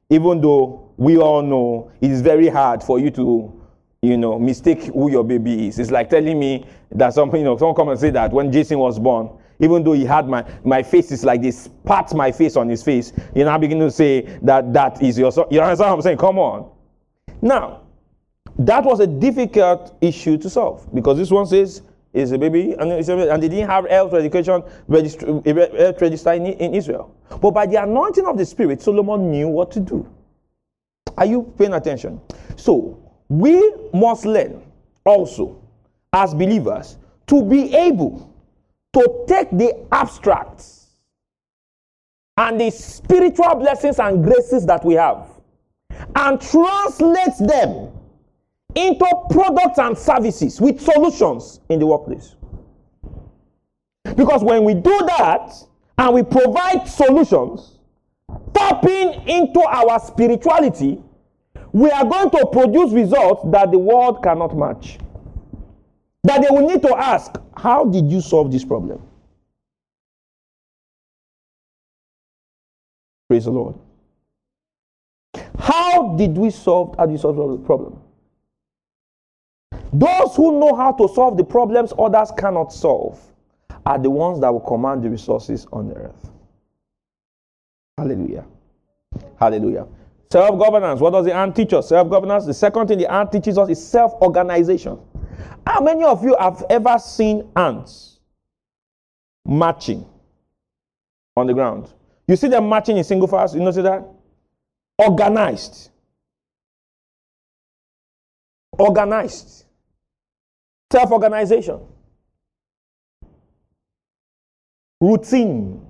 [0.10, 3.62] Even though we all know it is very hard for you to,
[4.02, 5.80] you know, mistake who your baby is.
[5.80, 8.80] It's like telling me that something, you know, someone come and say that when Jason
[8.80, 9.30] was born,
[9.62, 12.84] even though he had my, my face is like this, pat my face on his
[12.84, 15.46] face, you know, I begin to say that that is your son.
[15.52, 16.18] You understand what I'm saying?
[16.18, 16.70] Come on.
[17.42, 17.82] Now,
[18.58, 21.84] that was a difficult issue to solve because this one says
[22.14, 25.32] is a baby, and, and they didn't have health education register,
[26.02, 27.16] register in, in Israel.
[27.42, 30.06] But by the anointing of the Spirit, Solomon knew what to do.
[31.18, 32.20] Are you paying attention?
[32.58, 32.98] So,
[33.30, 34.62] we must learn
[35.06, 35.62] also,
[36.12, 36.98] as believers,
[37.28, 38.31] to be able
[38.94, 40.88] to take the abstracts
[42.38, 45.28] and the spiritual blessings and graces that we have
[46.16, 47.92] and translate them
[48.76, 52.36] into products and services with solutions in the workplace.
[54.16, 55.54] Because when we do that
[55.98, 57.80] and we provide solutions,
[58.54, 61.02] tapping into our spirituality,
[61.74, 64.98] we are going to produce results that the world cannot match.
[66.24, 69.02] That they will need to ask, How did you solve this problem?
[73.28, 73.76] Praise the Lord.
[75.58, 78.00] How did we solve, how did you solve the problem?
[79.94, 83.20] Those who know how to solve the problems others cannot solve
[83.86, 86.30] are the ones that will command the resources on the earth.
[87.98, 88.46] Hallelujah.
[89.40, 89.88] Hallelujah.
[90.32, 91.02] Self governance.
[91.02, 91.90] What does the ant teach us?
[91.90, 92.46] Self governance.
[92.46, 94.98] The second thing the ant teaches us is self organization.
[95.66, 98.20] How many of you have ever seen ants
[99.46, 100.06] marching
[101.36, 101.92] on the ground?
[102.28, 103.54] You see them marching in single files.
[103.54, 104.08] You notice that?
[104.98, 105.90] Organized.
[108.78, 109.66] Organized.
[110.92, 111.80] Self organization.
[115.00, 115.86] Routine.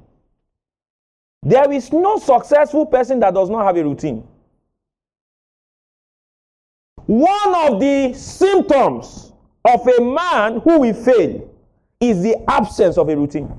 [1.44, 4.28] There is no successful person that does not have a routine.
[7.08, 9.31] One of the symptoms
[9.66, 11.50] of a man who will fail
[12.00, 13.50] is the absence of a routine.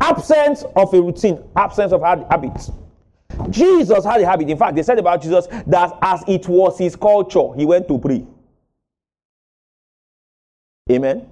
[0.00, 2.70] Absence of a routine, absence of habits.
[3.48, 4.48] Jesus had a habit.
[4.48, 7.98] In fact, they said about Jesus that as it was his culture, he went to
[7.98, 8.26] pray.
[10.90, 11.28] Amen.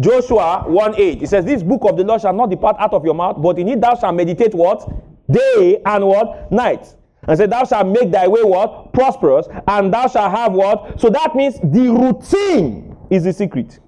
[0.00, 1.22] Joshua 1 8.
[1.22, 3.58] It says, This book of the law shall not depart out of your mouth, but
[3.58, 4.88] in it thou shalt meditate what?
[5.30, 6.50] Day and what?
[6.52, 6.94] Night.
[7.28, 8.92] And said, Thou shalt make thy way what?
[8.92, 11.00] Prosperous, and thou shalt have what?
[11.00, 13.78] So that means the routine is the secret.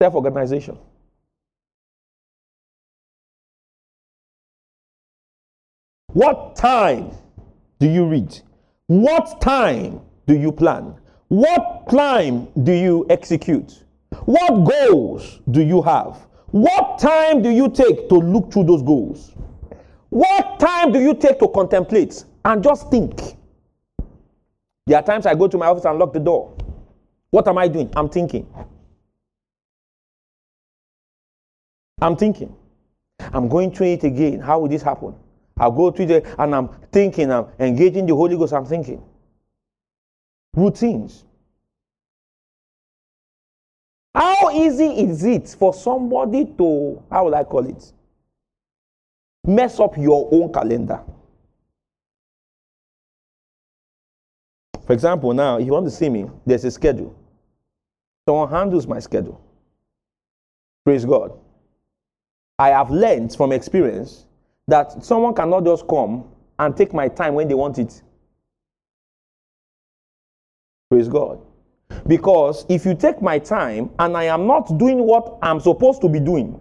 [0.00, 0.78] Self organization.
[6.12, 7.12] What time
[7.78, 8.40] do you read?
[8.86, 10.96] What time do you plan?
[11.28, 13.84] What time do you execute?
[14.24, 16.26] What goals do you have?
[16.48, 19.32] What time do you take to look through those goals?
[20.10, 23.20] What time do you take to contemplate and just think?
[24.86, 26.56] There are times I go to my office and lock the door.
[27.30, 27.90] What am I doing?
[27.94, 28.52] I'm thinking.
[32.02, 32.54] I'm thinking.
[33.20, 34.40] I'm going through it again.
[34.40, 35.14] How will this happen?
[35.58, 39.02] I'll go through it and I'm thinking, I'm engaging the Holy Ghost, I'm thinking.
[40.54, 41.24] Routines.
[44.12, 47.92] How easy is it for somebody to, how will I call it?
[49.50, 51.00] Mess up your own calendar.
[54.86, 57.16] For example, now, if you want to see me, there's a schedule.
[58.28, 59.40] Someone handles my schedule.
[60.84, 61.32] Praise God.
[62.60, 64.24] I have learned from experience
[64.68, 66.28] that someone cannot just come
[66.60, 68.02] and take my time when they want it.
[70.90, 71.40] Praise God.
[72.06, 76.08] Because if you take my time and I am not doing what I'm supposed to
[76.08, 76.60] be doing,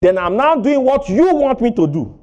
[0.00, 2.18] then I'm now doing what you want me to do.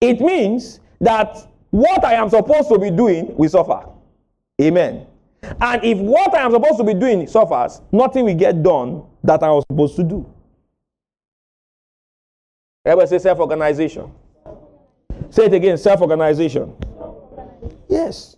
[0.00, 1.36] It means that
[1.70, 3.86] what I am supposed to be doing will suffer.
[4.60, 5.06] Amen.
[5.60, 9.42] And if what I am supposed to be doing suffers, nothing will get done that
[9.42, 10.26] I was supposed to do.
[12.84, 14.10] Everybody say self organization.
[15.30, 16.74] Say it again self organization.
[17.88, 18.36] Yes.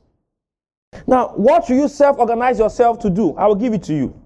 [1.06, 3.34] Now, what should you self organize yourself to do?
[3.36, 4.20] I will give it to you.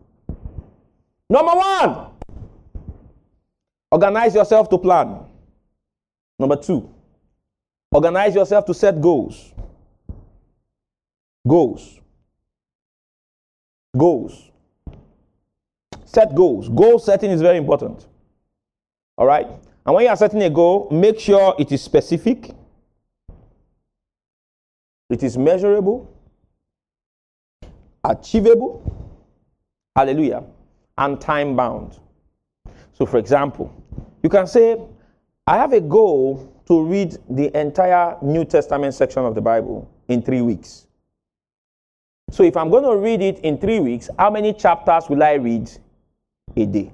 [1.30, 2.07] Number one,
[3.90, 5.20] organize yourself to plan.
[6.38, 6.88] Number two,
[7.90, 9.52] organize yourself to set goals.
[11.46, 12.00] Goals.
[13.96, 14.50] Goals.
[16.04, 16.68] Set goals.
[16.68, 18.06] Goal setting is very important.
[19.16, 19.46] All right?
[19.84, 22.50] And when you are setting a goal, make sure it is specific,
[25.08, 26.14] it is measurable,
[28.04, 28.82] achievable,
[29.96, 30.44] hallelujah,
[30.98, 31.98] and time bound.
[32.98, 33.72] So, for example,
[34.24, 34.76] you can say,
[35.46, 40.20] I have a goal to read the entire New Testament section of the Bible in
[40.20, 40.88] three weeks.
[42.30, 45.34] So, if I'm going to read it in three weeks, how many chapters will I
[45.34, 45.70] read
[46.56, 46.92] a day?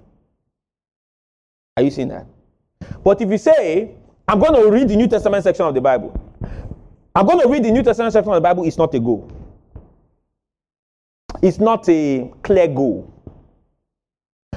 [1.78, 2.26] Are you seeing that?
[3.02, 3.94] But if you say,
[4.28, 6.20] I'm going to read the New Testament section of the Bible,
[7.14, 9.32] I'm going to read the New Testament section of the Bible, it's not a goal.
[11.40, 13.10] It's not a clear goal.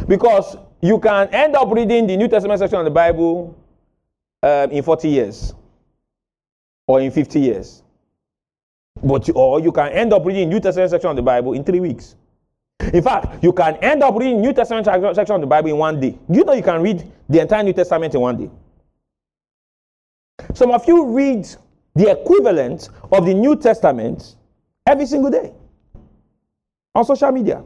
[0.07, 3.57] Because you can end up reading the New Testament section of the Bible
[4.43, 5.53] um, in 40 years
[6.87, 7.83] or in 50 years.
[9.03, 11.63] But you, or you can end up reading New Testament section of the Bible in
[11.63, 12.15] three weeks.
[12.93, 15.99] In fact, you can end up reading New Testament section of the Bible in one
[15.99, 16.17] day.
[16.29, 18.49] You know you can read the entire New Testament in one day.
[20.53, 21.47] Some of you read
[21.95, 24.35] the equivalent of the New Testament
[24.85, 25.51] every single day
[26.93, 27.63] on social media.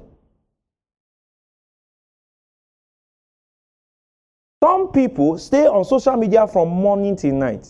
[4.64, 7.68] Some people stay on social media from morning till night.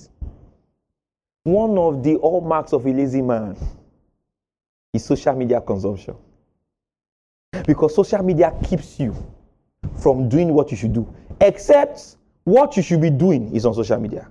[1.44, 3.56] One of the hallmarks of a lazy man
[4.94, 6.16] is social media consumption.
[7.66, 9.16] Because social media keeps you
[10.00, 11.08] from doing what you should do,
[11.40, 14.28] except what you should be doing is on social media.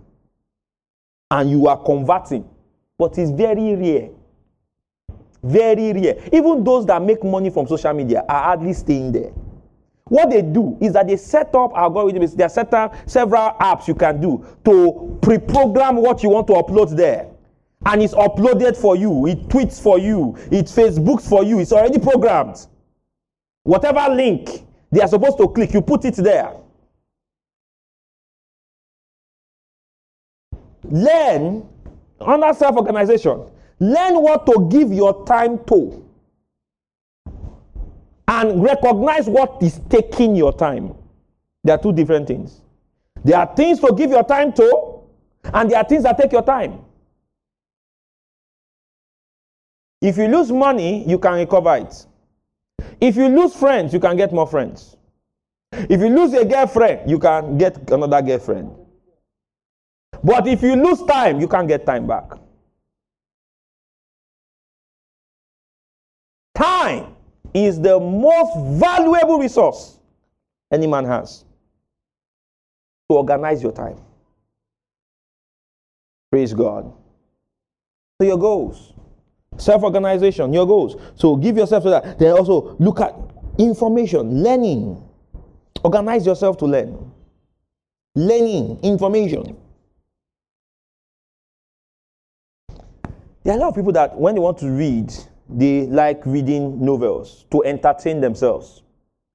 [1.30, 2.46] And you are converting,
[2.98, 4.10] but it's very rare.
[5.42, 6.18] Very rare.
[6.30, 9.32] Even those that make money from social media are hardly staying there.
[10.10, 13.94] What they do is that they set up algorithms, they set up several apps you
[13.94, 17.28] can do to pre-program what you want to upload there.
[17.86, 22.00] And it's uploaded for you, it tweets for you, it Facebooks for you, it's already
[22.00, 22.66] programmed.
[23.62, 26.54] Whatever link they are supposed to click, you put it there.
[30.82, 31.68] Learn
[32.20, 33.48] under self organization.
[33.78, 36.04] Learn what to give your time to
[38.40, 40.94] and recognize what is taking your time.
[41.62, 42.62] There are two different things.
[43.22, 45.00] There are things to give your time to,
[45.44, 46.80] and there are things that take your time.
[50.00, 52.06] If you lose money, you can recover it.
[52.98, 54.96] If you lose friends, you can get more friends.
[55.72, 58.74] If you lose a girlfriend, you can get another girlfriend.
[60.24, 62.30] But if you lose time, you can't get time back.
[66.54, 67.16] Time
[67.54, 69.98] is the most valuable resource
[70.72, 71.44] any man has
[73.10, 73.98] to organize your time.
[76.30, 76.92] Praise God.
[78.20, 78.92] So your goals,
[79.56, 80.96] self-organization, your goals.
[81.16, 82.18] So give yourself to that.
[82.18, 83.14] Then also look at
[83.58, 85.02] information, learning.
[85.82, 87.10] Organize yourself to learn.
[88.14, 89.56] Learning, information.
[93.42, 95.12] There are a lot of people that when they want to read,
[95.52, 98.82] they like reading novels to entertain themselves.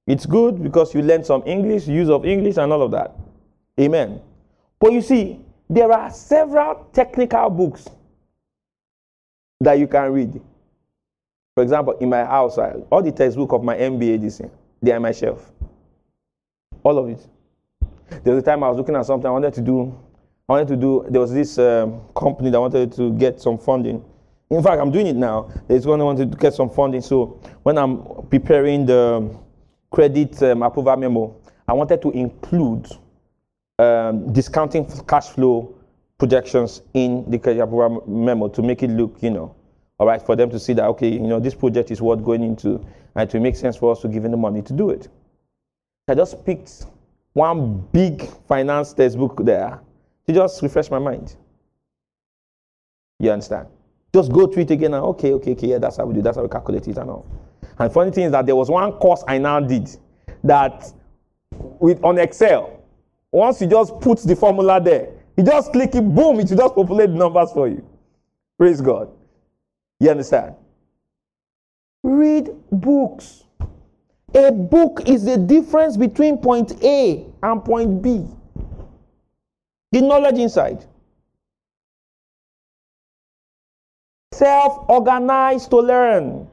[0.08, 3.16] It's good because you learn some English, use of English, and all of that.
[3.80, 4.22] Amen.
[4.80, 5.40] But you see,
[5.70, 7.88] there are several technical books
[9.60, 10.42] that you can read.
[11.56, 14.52] For example, in my house, I, all the textbook of my MBA this year,
[14.82, 15.52] they are on my shelf.
[16.84, 17.26] All of it.
[18.24, 19.98] There was a time I was looking at something I wanted to do.
[20.48, 21.06] I wanted to do.
[21.10, 24.04] There was this um, company that wanted to get some funding
[24.50, 25.50] in fact, I'm doing it now.
[25.68, 27.02] There's going to want to get some funding.
[27.02, 29.36] So when I'm preparing the
[29.92, 31.36] credit um, approval memo,
[31.68, 32.88] I wanted to include
[33.80, 35.76] um, discounting cash flow
[36.18, 39.56] projections in the credit approval memo to make it look, you know,
[39.98, 42.44] all right, for them to see that, okay, you know, this project is worth going
[42.44, 42.86] into
[43.16, 45.08] and to make sense for us to give them the money to do it.
[46.08, 46.86] I just picked
[47.34, 49.80] one big finance textbook there
[50.28, 51.36] to just refresh my mind.
[53.20, 53.68] You understand?
[54.16, 56.38] Just go through it again and okay, okay, okay, yeah, that's how we do, that's
[56.38, 57.26] how we calculate it and all.
[57.78, 59.90] And funny thing is that there was one course I now did
[60.42, 60.90] that
[61.52, 62.82] with on Excel,
[63.30, 66.76] once you just put the formula there, you just click it, boom, it will just
[66.76, 67.86] populate the numbers for you.
[68.58, 69.12] Praise God.
[70.00, 70.56] You understand?
[72.02, 73.44] Read books.
[74.34, 78.26] A book is the difference between point A and point B.
[79.92, 80.86] The knowledge inside.
[84.36, 86.50] Self organized to learn.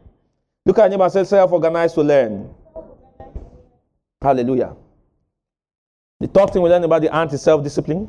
[0.65, 2.55] Look at your neighbor say self organized to learn.
[4.23, 4.77] Hallelujah.
[6.21, 8.09] The third thing we learn about the ant is self discipline.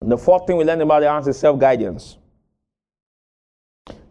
[0.00, 2.18] The fourth thing we learn about the ant is self guidance.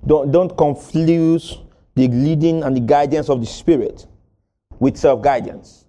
[0.07, 1.59] Don't, don't confuse
[1.95, 4.07] the leading and the guidance of the Spirit
[4.79, 5.83] with self guidance.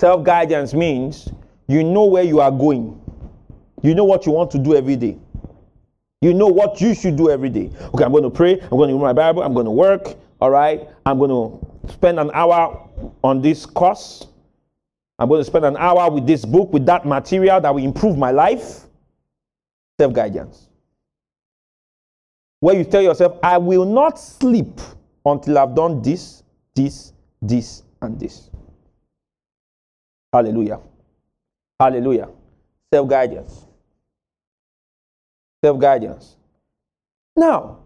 [0.00, 1.28] Self guidance means
[1.66, 3.00] you know where you are going,
[3.82, 5.18] you know what you want to do every day.
[6.20, 7.70] You know what you should do every day.
[7.94, 8.60] Okay, I'm going to pray.
[8.60, 9.42] I'm going to read my Bible.
[9.42, 10.16] I'm going to work.
[10.40, 10.88] All right.
[11.06, 12.88] I'm going to spend an hour
[13.22, 14.26] on this course.
[15.20, 18.18] I'm going to spend an hour with this book, with that material that will improve
[18.18, 18.84] my life.
[20.00, 20.68] Self guidance.
[22.60, 24.80] Where you tell yourself, I will not sleep
[25.24, 26.42] until I've done this,
[26.74, 28.50] this, this, and this.
[30.32, 30.80] Hallelujah.
[31.78, 32.28] Hallelujah.
[32.92, 33.67] Self guidance.
[35.64, 36.36] Self guidance.
[37.36, 37.78] Now,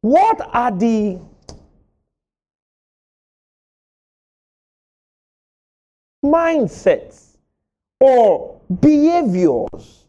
[0.00, 1.18] what are the
[6.24, 7.36] mindsets
[8.00, 10.04] or behaviors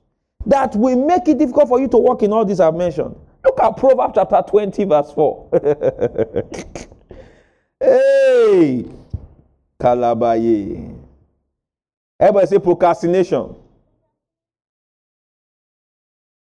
[0.46, 3.16] that will make it difficult for you to work in all these I've mentioned?
[3.44, 5.50] Look at Proverbs chapter 20, verse 4.
[7.80, 8.86] hey,
[9.80, 10.98] Kalabaye.
[12.20, 13.56] Everybody say procrastination.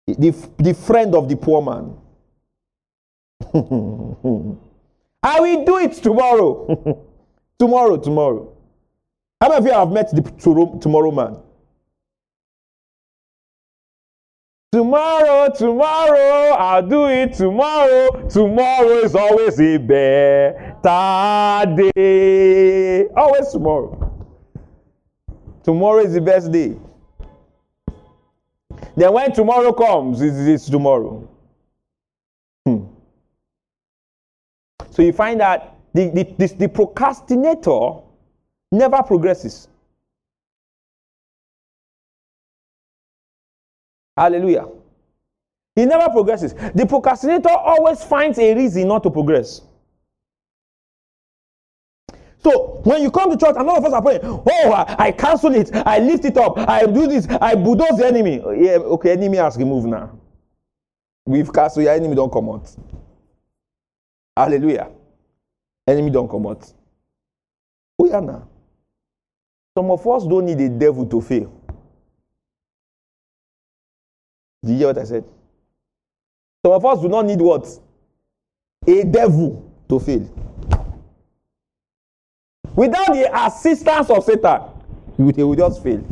[0.06, 1.96] The, the friend of the poor man.
[5.22, 7.04] I will do it tomorrow.
[7.58, 8.52] tomorrow, tomorrow.
[9.40, 10.22] How many of you have met the
[10.80, 11.38] tomorrow man?
[14.72, 18.28] Tomorrow, tomorrow, I'll do it tomorrow.
[18.28, 20.82] Tomorrow is always a better
[21.94, 23.06] day.
[23.08, 24.12] Always tomorrow.
[25.64, 26.76] Tomorrow is the best day.
[28.96, 31.28] Then when tomorrow comes, it's, it's tomorrow.
[32.64, 32.86] Hmm.
[34.90, 38.00] So you find that the, the, the, the procrastinator
[38.72, 39.68] never progresses.
[44.16, 44.66] Hallelujah.
[45.74, 46.54] He never progresses.
[46.74, 49.60] The procrastinator always finds a reason not to progress.
[52.46, 55.10] So when you come to church and all of us are praying, oh, I, I
[55.10, 58.36] cancel it, I lift it up, I do this, I bulldoze the enemy.
[58.36, 60.16] Yeah, okay, enemy has removed now.
[61.24, 62.70] We've casted your enemy don't come out.
[64.36, 64.90] Hallelujah.
[65.88, 66.72] Enemy don't come out.
[67.98, 68.46] Oh yeah now.
[69.76, 71.52] Some of us don't need a devil to fail.
[74.62, 75.24] Did you hear what I said?
[76.64, 77.66] Some of us do not need what?
[78.86, 80.45] A devil to fail.
[82.76, 84.60] Without the assistance of Satan,
[85.18, 86.04] they will just fail.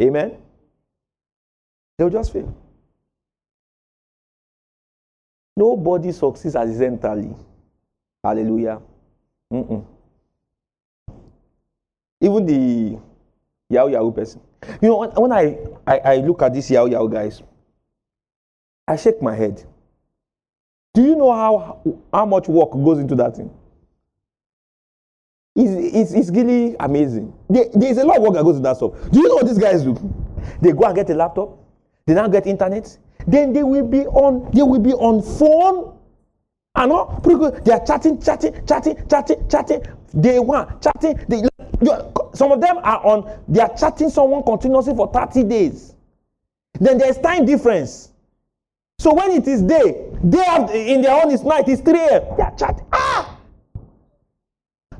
[0.00, 0.36] Amen.
[1.98, 2.54] They will just fail.
[5.56, 7.34] Nobody succeeds accidentally.
[8.24, 8.80] Hallelujah.
[9.52, 9.84] Mm-mm.
[12.20, 12.98] Even the
[13.68, 14.40] Yahoo Yahoo person.
[14.80, 17.42] You know, when I, I, I look at these Yahoo Yahoo guys,
[18.86, 19.64] I shake my head.
[20.94, 21.80] Do you know how,
[22.12, 23.50] how much work goes into that thing?
[25.54, 27.32] It's, it's, it's really amazing.
[27.48, 28.92] There, there's a lot of work that goes into that stuff.
[29.10, 29.94] Do you know what these guys do?
[30.60, 31.58] They go and get a laptop,
[32.06, 35.98] they now get internet, then they will be on, they will be on phone.
[36.74, 37.20] I know,
[37.64, 39.82] they are chatting, chatting, chatting, chatting, chatting.
[40.18, 41.22] Day one, chatting.
[41.28, 41.42] They,
[42.34, 45.94] some of them are on, they are chatting someone continuously for 30 days.
[46.80, 48.10] Then there's time difference.
[48.98, 52.22] So when it is day, they have in their own is night, it's 3 a.m.
[52.36, 52.86] They are chatting.
[52.92, 53.38] Ah!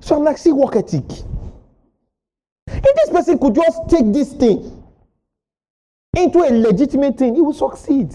[0.00, 1.04] So I'm like, see work ethic.
[2.66, 4.82] If this person could just take this thing
[6.16, 8.12] into a legitimate thing, he will succeed.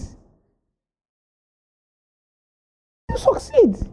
[3.08, 3.88] He will succeed.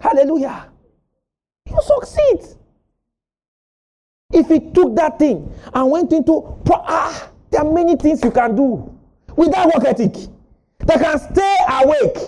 [0.00, 0.70] Hallelujah.
[1.64, 2.56] He will succeed.
[4.32, 8.54] If he took that thing and went into, ah, there are many things you can
[8.54, 8.96] do
[9.36, 10.28] without work ethic.
[10.80, 12.18] They can stay awake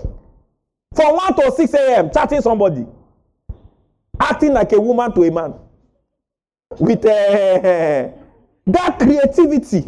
[0.94, 2.11] from 1 to 6 a.m.
[2.11, 2.86] chatting somebody,
[4.18, 5.55] acting like a woman to a man
[6.78, 7.09] with uh,
[8.66, 9.84] that creativity.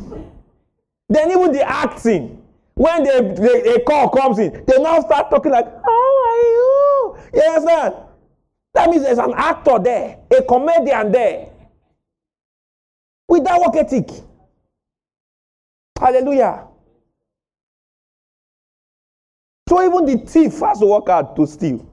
[1.08, 2.42] Then even the acting,
[2.74, 7.16] when the, the, a call comes in, they now start talking like, How are you?
[7.34, 7.94] You understand?
[8.74, 11.48] That means there's an actor there, a comedian there,
[13.26, 14.08] with that work ethic.
[15.98, 16.67] Hallelujah.
[19.68, 21.86] So even the thief has to work hard to steal.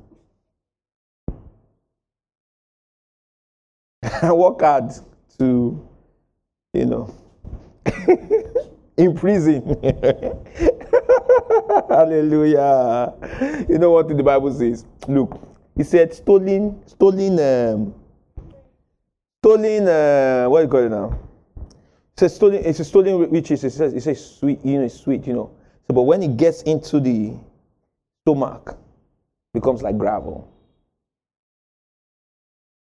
[4.23, 4.91] work hard
[5.37, 5.89] to,
[6.73, 7.13] you know.
[8.97, 9.61] in prison.
[11.89, 13.13] Hallelujah.
[13.67, 14.85] You know what the Bible says?
[15.07, 15.41] Look,
[15.75, 17.93] he said stolen, stolen, um,
[19.43, 21.19] stolen, uh, what do you call it now?
[22.13, 23.63] It says stolen, it's a stolen riches.
[23.65, 25.51] It says, it says sweet, you know, sweet, you know.
[25.87, 27.35] So, but when it gets into the
[28.25, 28.75] stomach,
[29.53, 30.51] becomes like gravel.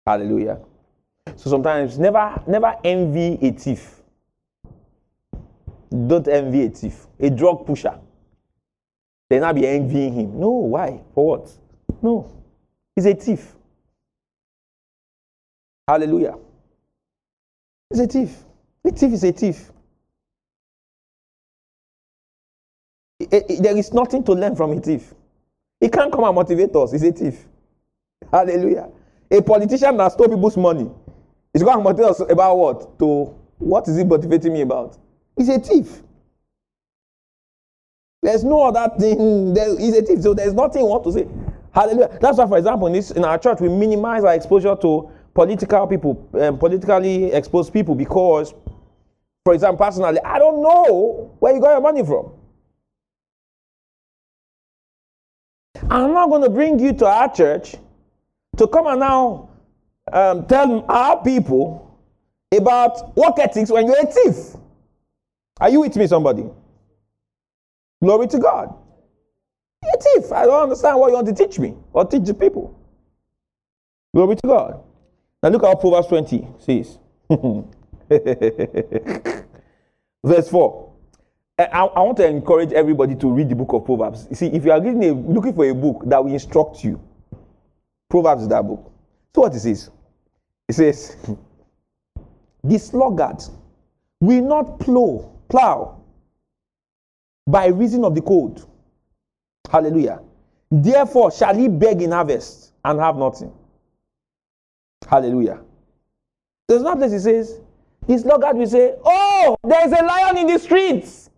[0.05, 0.59] Hallelujah.
[1.37, 4.01] So sometimes never, never envy a thief.
[5.89, 7.97] Don't envy a thief, a drug pusher.
[9.29, 10.39] Then I'll be envying him.
[10.39, 11.01] No, why?
[11.15, 11.49] For what?
[12.01, 12.29] No.
[12.95, 13.55] He's a thief.
[15.87, 16.35] Hallelujah.
[17.89, 18.35] He's a thief.
[18.83, 19.71] A thief is a thief.
[23.29, 25.13] there is nothing to learn from a thief.
[25.81, 26.91] He can't come and motivate us.
[26.91, 27.43] He's a thief.
[28.31, 28.89] Hallelujah.
[29.31, 30.89] A politician that stole people's money
[31.53, 32.99] is going to motivate us about what?
[32.99, 34.97] To what is he motivating me about?
[35.35, 36.03] He's a thief.
[38.21, 39.55] There's no other thing.
[39.55, 40.21] There, he's a thief.
[40.21, 41.27] So there's nothing you want to say.
[41.73, 42.15] Hallelujah.
[42.21, 45.87] That's why, for example, in, this, in our church, we minimize our exposure to political
[45.87, 48.53] people, um, politically exposed people, because,
[49.43, 52.33] for example, personally, I don't know where you got your money from.
[55.91, 57.75] I'm not going to bring you to our church
[58.55, 59.49] to come and now
[60.13, 61.99] um, tell our people
[62.55, 64.55] about work ethics when you're a thief.
[65.59, 66.45] Are you with me, somebody?
[68.01, 68.73] Glory to God.
[69.83, 70.31] You're a thief.
[70.31, 72.79] I don't understand what you want to teach me or teach the people.
[74.15, 74.81] Glory to God.
[75.43, 76.99] Now look at Proverbs 20 says.
[80.23, 80.90] Verse 4.
[81.61, 84.25] Eh, I, I, want to encourage everybody to read the book of Proverbs.
[84.31, 86.99] You see, if you are a, looking for a book that will instruct you,
[88.09, 88.91] Proverbs is that book.
[89.35, 89.91] So what it says?
[90.67, 91.17] It says,
[92.63, 93.43] The sluggard
[94.19, 96.01] will not plow, plow
[97.45, 98.67] by reason of the cold.
[99.69, 100.19] Hallelujah.
[100.71, 103.53] Therefore shall he beg in harvest and have nothing.
[105.07, 105.61] Hallelujah.
[106.67, 107.59] There's no place he says,
[108.07, 111.30] the sluggard will say, Oh, there's a lion in the streets.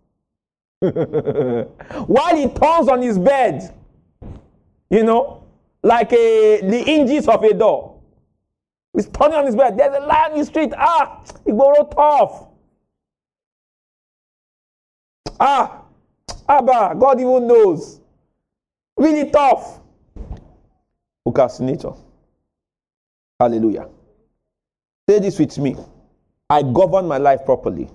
[2.07, 3.73] While he turns on his bed,
[4.89, 5.43] you know,
[5.81, 8.01] like a, the hinges of a door.
[8.93, 9.77] He's turning on his bed.
[9.77, 10.73] There's a lion in the street.
[10.77, 12.47] Ah, go tough.
[15.39, 15.83] Ah,
[16.47, 18.01] Abba, God even knows.
[18.97, 19.79] Really tough.
[21.25, 21.93] Procrastinator.
[23.39, 23.87] Hallelujah.
[25.09, 25.75] Say this with me.
[26.49, 27.89] I govern my life properly.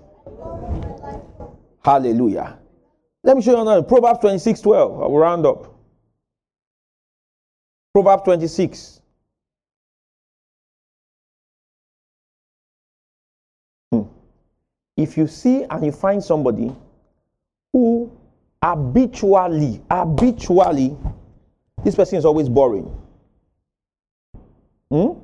[1.83, 2.58] Hallelujah.
[3.29, 3.83] Let me show you another.
[3.83, 4.91] Proverbs 26 12.
[4.91, 5.71] I will round up.
[7.93, 9.01] Proverbs 26.
[13.91, 14.01] Hmm.
[14.97, 16.75] If you see and you find somebody
[17.71, 18.11] who
[18.63, 20.97] habitually, habitually,
[21.83, 22.91] this person is always boring.
[24.89, 25.19] Hmm?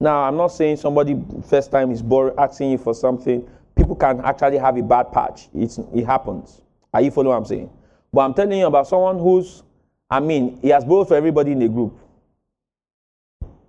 [0.00, 3.46] Now, I'm not saying somebody first time is boring, asking you for something.
[3.76, 5.50] People can actually have a bad patch.
[5.52, 6.62] It's, it happens.
[6.94, 7.70] Are you following what I'm saying?
[8.12, 9.64] But I'm telling you about someone who's,
[10.08, 11.98] I mean, he has borrowed for everybody in the group.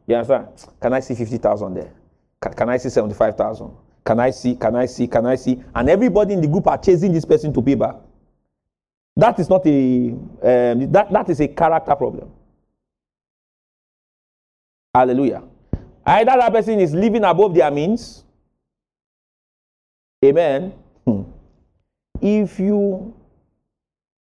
[0.06, 0.48] You understand?
[0.80, 1.92] Can I see 50,000 there?
[2.40, 3.72] Can, can I see 75,000?
[4.06, 5.64] Can I see, can I see, can I see?
[5.74, 7.96] And everybody in the group are chasing this person to pay back.
[9.16, 12.30] That is not a, um, that, that is a character problem.
[14.94, 15.42] Hallelujah.
[16.06, 18.24] Either that person is living above their means.
[20.24, 20.74] Amen.
[21.04, 21.24] Hmm
[22.22, 23.14] if you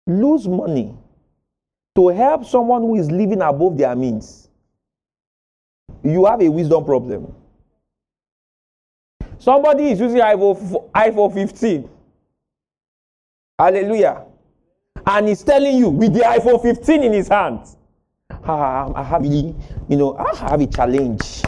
[0.07, 0.95] lose money
[1.97, 4.49] to help someone who is living above their means,
[6.03, 7.35] you have a wisdom problem.
[9.39, 11.89] Somebody is using iPhone, iPhone 15.
[13.59, 14.25] Hallelujah.
[15.07, 17.61] And he's telling you with the iPhone 15 in his hand,
[18.31, 19.55] ah, I have you
[19.89, 21.43] know, I have a challenge.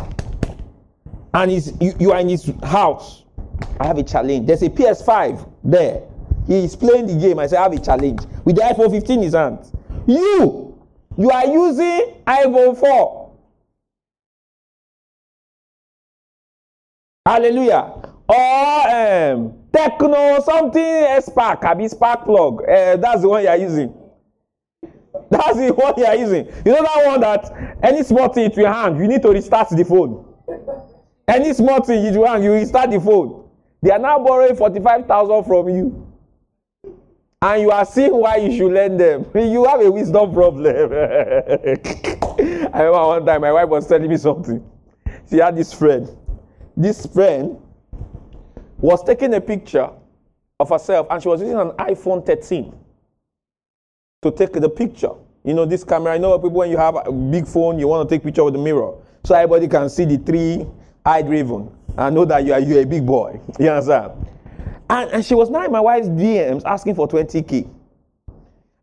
[1.34, 3.24] And he's, you, you are in his house.
[3.80, 4.46] I have a challenge.
[4.46, 6.02] There's a PS5 there.
[6.46, 7.38] He is playing the game.
[7.38, 8.20] I say, I have a challenge.
[8.44, 9.58] With the iPhone 15 in his hand.
[10.06, 10.78] You,
[11.18, 13.32] you are using iPhone 4.
[17.26, 17.92] Hallelujah.
[18.28, 22.62] Or um, Techno something Spark, Abi Spark plug.
[22.62, 23.92] Uh, that's the one you are using.
[25.28, 26.46] That's the one you are using.
[26.64, 29.68] You know that one that any small thing to your hand, you need to restart
[29.70, 30.24] the phone.
[31.26, 33.48] Any small thing you do hand, you restart the phone.
[33.82, 36.05] They are now borrowing 45,000 from you
[37.46, 39.24] and you are seeing why you should lend them.
[39.34, 40.66] You have a wisdom problem.
[42.66, 44.68] I remember one time my wife was telling me something.
[45.30, 46.08] She had this friend.
[46.76, 47.56] This friend
[48.78, 49.88] was taking a picture
[50.58, 52.74] of herself and she was using an iPhone 13
[54.22, 55.12] to take the picture.
[55.44, 58.08] You know, this camera, I know people when you have a big phone, you want
[58.08, 58.94] to take picture with the mirror.
[59.24, 60.66] So everybody can see the three
[61.04, 63.40] eyed raven and know that you are you a big boy.
[63.60, 64.12] You understand?
[64.88, 67.68] And, and she was now in my wife's DMs asking for 20k.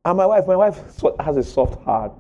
[0.06, 0.78] And my wife, my wife
[1.20, 2.14] has a soft heart.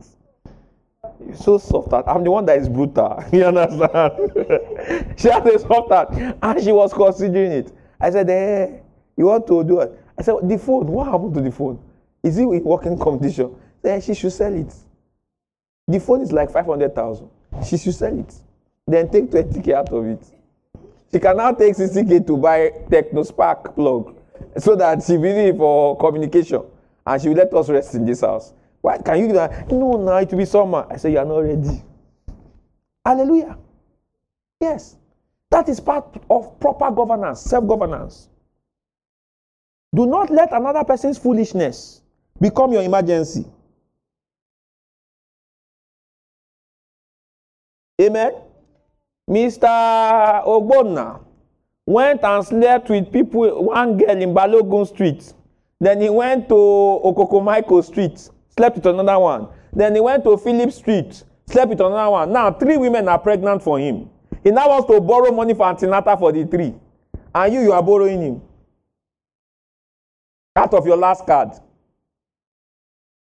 [1.36, 2.06] So soft heart.
[2.08, 3.24] I'm the one that is brutal.
[3.34, 5.18] You understand?
[5.20, 6.14] she has a soft heart.
[6.42, 7.74] And she was considering it.
[8.00, 8.80] I said, eh,
[9.18, 10.00] you want to do it?
[10.18, 11.80] I said, the phone, what happened to the phone?
[12.24, 13.54] Is it in working condition?
[13.82, 14.74] Then she should sell it.
[15.88, 17.30] The phone is like 500,000.
[17.68, 18.34] She should sell it.
[18.88, 20.26] Then take 20k out of it.
[21.14, 24.18] She can now take 60k to buy Tecno Spark plug
[24.57, 26.64] so that she will it for communication
[27.05, 28.53] and she will let us rest in this house.
[28.82, 29.70] Why can you do that?
[29.72, 30.88] No, no, it will be summer.
[30.89, 31.84] I say you are not ready.
[33.05, 33.57] Hallelujah.
[34.59, 34.95] Yes.
[35.51, 38.30] That is part of proper governance, self-governance.
[39.93, 42.01] Do not let another person's foolishness
[42.41, 43.45] become your emergency.
[48.01, 48.34] Amen.
[49.30, 50.44] Mr.
[50.46, 51.22] Ogbonna
[51.86, 55.34] went and slept with people, one girl in Balogun Street.
[55.80, 59.48] Then he went to Okokomaiko Street, slept with another one.
[59.72, 62.32] Then he went to Philip Street, slept with another one.
[62.34, 64.10] Now, three women are pregnant for him.
[64.44, 66.74] He now wants to borrow money for antenatal for the three.
[67.34, 68.42] And you, you are borrowing him.
[70.56, 71.50] Out of your last card.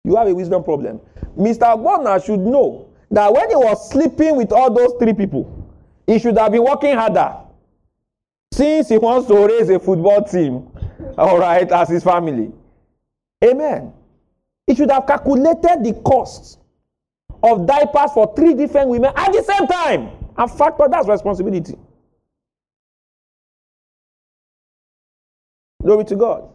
[0.04, 1.00] You have a wisdom problem.
[1.38, 1.60] Mr.
[1.62, 5.61] Ogbonna should know that when he was sleeping with all those three people,
[6.06, 7.36] he should have been working harder.
[8.52, 10.68] Since he wants to raise a football team,
[11.18, 12.52] all right, as his family.
[13.44, 13.92] Amen.
[14.66, 16.58] He should have calculated the cost
[17.42, 21.76] of diapers for three different women at the same time and factor that's responsibility.
[25.82, 26.48] Glory to God.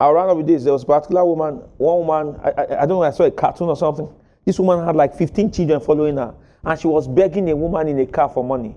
[0.00, 3.02] Around of this, there was a particular woman, one woman, I, I, I don't know,
[3.04, 4.12] I saw a cartoon or something.
[4.44, 6.34] This woman had like 15 children following her,
[6.66, 8.76] and she was begging a woman in a car for money.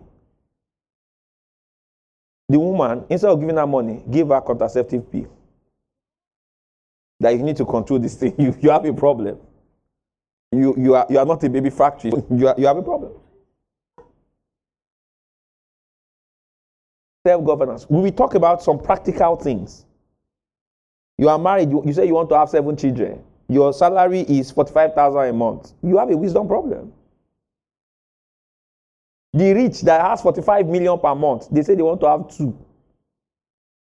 [2.49, 5.27] The woman, instead of giving her money, gave her contraceptive pill.
[7.19, 8.35] That you need to control this thing.
[8.39, 9.37] You, you have a problem.
[10.51, 12.11] You, you, are, you are not a baby factory.
[12.29, 13.13] You, are, you have a problem.
[17.25, 17.85] Self governance.
[17.89, 19.85] We will talk about some practical things.
[21.17, 23.23] You are married, you, you say you want to have seven children.
[23.49, 25.73] Your salary is 45,000 a month.
[25.83, 26.93] You have a wisdom problem.
[29.33, 32.57] The rich that has 45 million per month, they say they want to have two.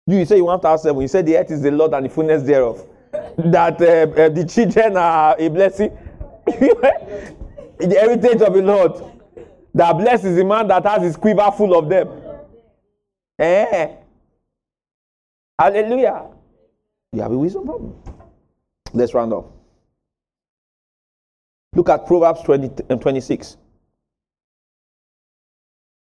[0.07, 1.03] You, you say you want to have seven.
[1.03, 2.85] You say the earth is the Lord and the fullness thereof.
[3.39, 5.97] that uh, uh, the children are a blessing.
[6.47, 8.93] the heritage of the Lord.
[9.75, 12.09] That blesses the man that has his quiver full of them.
[13.39, 13.89] Eh?
[15.59, 16.29] Hallelujah.
[17.13, 17.95] You have a wisdom problem.
[18.93, 19.53] Let's round up.
[21.75, 23.59] Look at Proverbs 20 and um, 26.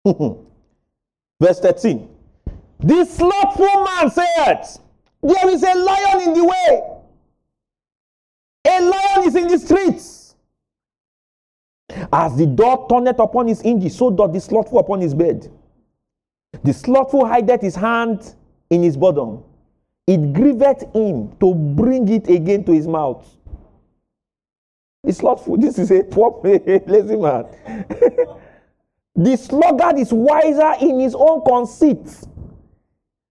[1.40, 2.10] Verse 13.
[2.80, 4.66] The slothful man said,
[5.22, 6.82] There is a lion in the way.
[8.68, 10.36] A lion is in the streets.
[12.12, 15.52] As the dog turneth upon his hinges, so doth the slothful upon his bed.
[16.64, 18.36] The slothful hideth his hand
[18.70, 19.44] in his bosom.
[20.08, 23.26] It grieveth him to bring it again to his mouth.
[25.04, 25.58] It's slothful.
[25.58, 27.46] This is a poor, lazy man.
[29.16, 32.04] The sluggard is wiser in his own conceit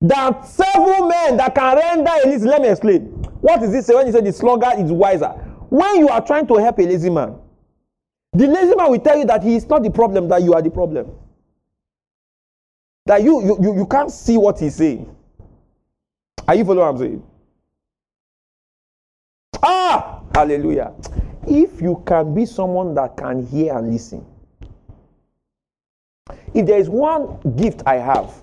[0.01, 2.47] than several men that can render a lazy.
[2.47, 3.01] Let me explain.
[3.41, 5.29] What is this when you say the sluggard is wiser?
[5.69, 7.37] When you are trying to help a lazy man,
[8.33, 10.63] the lazy man will tell you that he is not the problem, that you are
[10.63, 11.11] the problem.
[13.07, 15.15] That you you, you, you can't see what he's saying.
[16.47, 17.27] Are you following what I'm saying?
[19.63, 20.93] Ah, hallelujah.
[21.47, 24.25] If you can be someone that can hear and listen,
[26.55, 28.43] if there is one gift I have,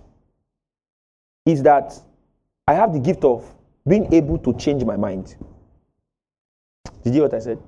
[1.46, 2.00] is that
[2.68, 3.52] I have the gift of
[3.88, 5.36] being able to change my mind.
[7.04, 7.60] Did you hear what I said?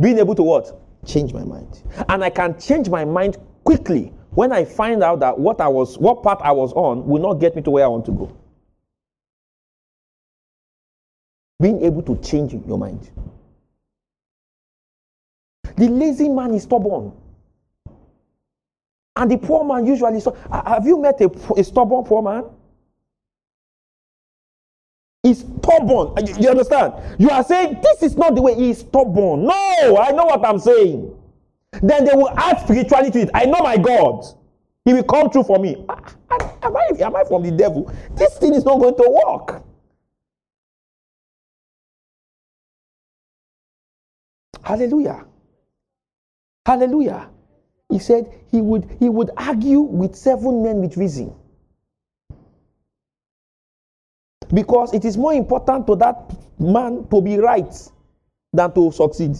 [0.00, 0.76] Being able to what?
[1.06, 1.82] Change my mind.
[2.08, 5.96] And I can change my mind quickly when I find out that what I was,
[5.98, 8.36] what path I was on will not get me to where I want to go.
[11.60, 13.08] Being able to change your mind.
[15.76, 17.12] The lazy man is stubborn.
[19.16, 22.44] And the poor man usually, so, have you met a, a stubborn poor man?
[25.22, 26.26] He's stubborn.
[26.26, 26.94] You, you understand?
[27.18, 29.44] You are saying this is not the way he is stubborn.
[29.44, 31.16] No, I know what I'm saying.
[31.82, 33.30] Then they will add spirituality to it.
[33.34, 34.24] I know my God.
[34.84, 35.82] He will come true for me.
[35.88, 35.98] Ah,
[36.30, 37.90] ah, am I, am I from the devil?
[38.16, 39.62] This thing is not going to work.
[44.62, 45.24] Hallelujah.
[46.66, 47.30] Hallelujah.
[47.94, 51.32] He said he would he would argue with seven men with reason.
[54.52, 57.72] Because it is more important to that man to be right
[58.52, 59.36] than to succeed.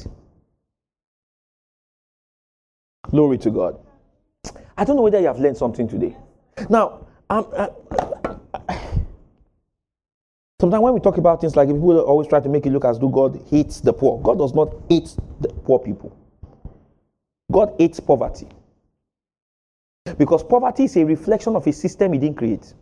[3.11, 3.77] Glory to God.
[4.79, 6.17] I don't know whether you have learned something today.
[6.71, 7.09] Now,
[10.61, 13.01] sometimes when we talk about things like people always try to make it look as
[13.01, 14.21] though God hates the poor.
[14.23, 16.17] God does not hate the poor people.
[17.55, 18.49] God hates poverty.
[20.19, 22.75] Because poverty is a reflection of a system he didn't create.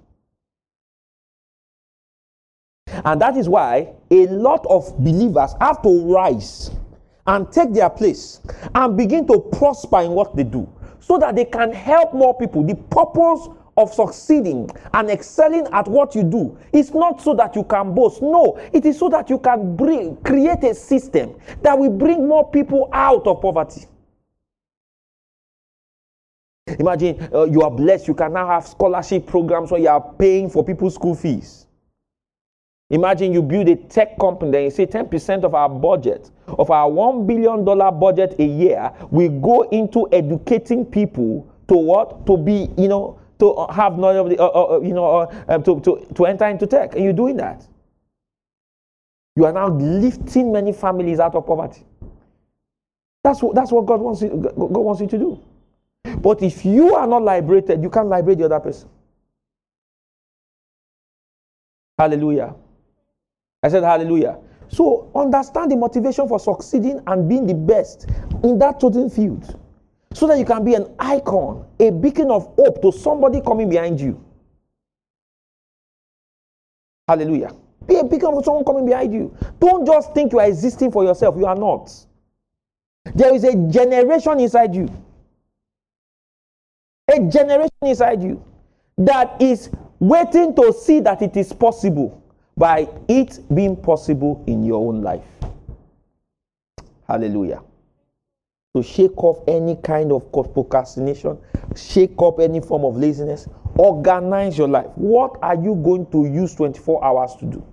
[3.04, 6.70] And that is why a lot of believers have to rise
[7.26, 8.40] and take their place
[8.74, 10.66] and begin to prosper in what they do
[11.00, 12.64] so that they can help more people.
[12.64, 17.64] The purpose of succeeding and excelling at what you do is not so that you
[17.64, 18.22] can boast.
[18.22, 22.50] No, it is so that you can bring create a system that will bring more
[22.50, 23.86] people out of poverty.
[26.66, 30.48] Imagine uh, you are blessed, you can now have scholarship programs where you are paying
[30.48, 31.66] for people's school fees.
[32.90, 36.90] Imagine you build a tech company, then you say 10% of our budget, of our
[36.90, 37.64] $1 billion
[37.98, 42.26] budget a year, we go into educating people to what?
[42.26, 45.44] To be, you know, to have knowledge of the, uh, uh, uh you know, uh,
[45.48, 46.94] um, to, to, to enter into tech.
[46.94, 47.66] And you're doing that.
[49.36, 51.84] You are now lifting many families out of poverty.
[53.24, 55.42] That's what, that's what God wants, you, God wants you to do.
[56.04, 58.88] But if you are not liberated, you can't liberate the other person.
[61.98, 62.54] Hallelujah.
[63.62, 64.38] I said hallelujah.
[64.68, 68.08] So understand the motivation for succeeding and being the best
[68.42, 69.58] in that chosen field.
[70.14, 74.00] So that you can be an icon, a beacon of hope to somebody coming behind
[74.00, 74.22] you.
[77.08, 77.52] Hallelujah.
[77.86, 79.36] Be a beacon of someone coming behind you.
[79.58, 81.36] Don't just think you are existing for yourself.
[81.36, 81.90] You are not.
[83.14, 84.88] There is a generation inside you
[87.12, 88.42] a generation inside you
[88.98, 92.22] that is waiting to see that it is possible
[92.56, 95.24] by it being possible in your own life.
[97.08, 97.62] Hallelujah.
[98.74, 101.38] To shake off any kind of procrastination,
[101.76, 104.90] shake up any form of laziness, organize your life.
[104.94, 107.64] What are you going to use 24 hours to do?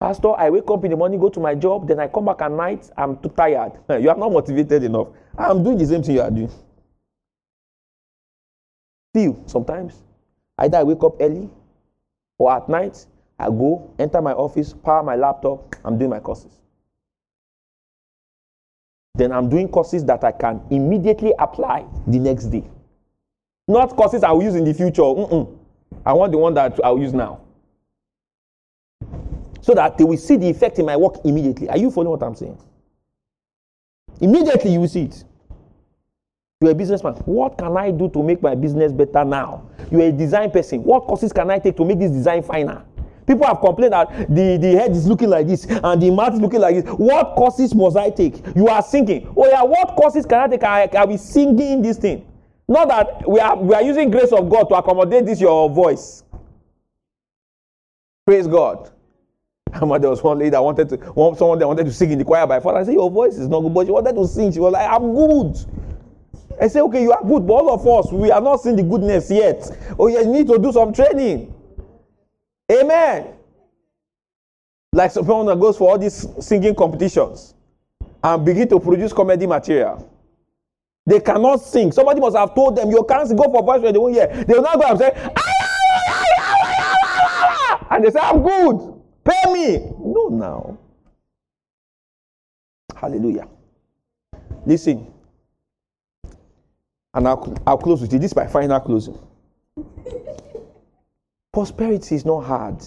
[0.00, 2.42] Pastor, I wake up in the morning, go to my job, then I come back
[2.42, 3.72] at night, I'm too tired.
[4.02, 5.08] You are not motivated enough.
[5.38, 6.50] I'm doing the same thing you are doing.
[9.12, 10.02] Still, sometimes,
[10.56, 11.50] either I wake up early
[12.38, 13.04] or at night,
[13.38, 16.52] I go, enter my office, power my laptop, I'm doing my courses.
[19.14, 22.64] Then I'm doing courses that I can immediately apply the next day.
[23.68, 25.02] Not courses I will use in the future.
[25.02, 25.58] Mm-mm.
[26.06, 27.40] I want the one that I'll use now.
[29.60, 31.68] So that they will see the effect in my work immediately.
[31.68, 32.58] Are you following what I'm saying?
[34.20, 35.24] Immediately you will see it.
[36.62, 37.14] You're a businessman.
[37.24, 39.68] What can I do to make my business better now?
[39.90, 40.84] You're a design person.
[40.84, 42.84] What courses can I take to make this design finer?
[43.26, 46.40] People have complained that the, the head is looking like this and the mouth is
[46.40, 46.84] looking like this.
[46.94, 48.42] What courses must I take?
[48.54, 49.32] You are singing.
[49.36, 50.62] Oh, yeah, what courses can I take?
[50.62, 52.28] I, I be singing this thing.
[52.68, 56.22] Not that we are, we are using grace of God to accommodate this your voice.
[58.24, 58.88] Praise God.
[59.72, 62.24] there was one lady that wanted to, one, someone that wanted to sing in the
[62.24, 62.78] choir by father.
[62.78, 64.52] I said, Your voice is not good, but she wanted to sing.
[64.52, 65.56] She was like, I'm good.
[66.60, 68.82] I say, okay, you are good, but all of us, we are not seeing the
[68.82, 69.68] goodness yet.
[69.98, 71.52] Oh, you need to do some training.
[72.70, 73.34] Amen.
[74.92, 77.54] Like someone that goes for all these singing competitions
[78.22, 80.08] and begin to produce comedy material.
[81.04, 81.90] They cannot sing.
[81.90, 84.26] Somebody must have told them, you can't go for voice they won't hear.
[84.28, 85.32] They will not go and say,
[87.90, 89.00] and they say, I'm good.
[89.24, 89.78] Pay me.
[89.98, 90.78] No, now.
[92.96, 93.48] Hallelujah.
[94.64, 95.11] Listen,
[97.14, 98.18] and I'll, I'll close with it.
[98.18, 99.18] This is my final closing.
[101.52, 102.82] Prosperity is not hard.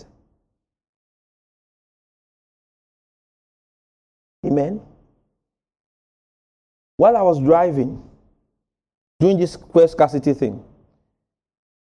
[4.46, 4.82] Amen.
[6.98, 8.02] While I was driving,
[9.20, 10.64] doing this quest scarcity thing,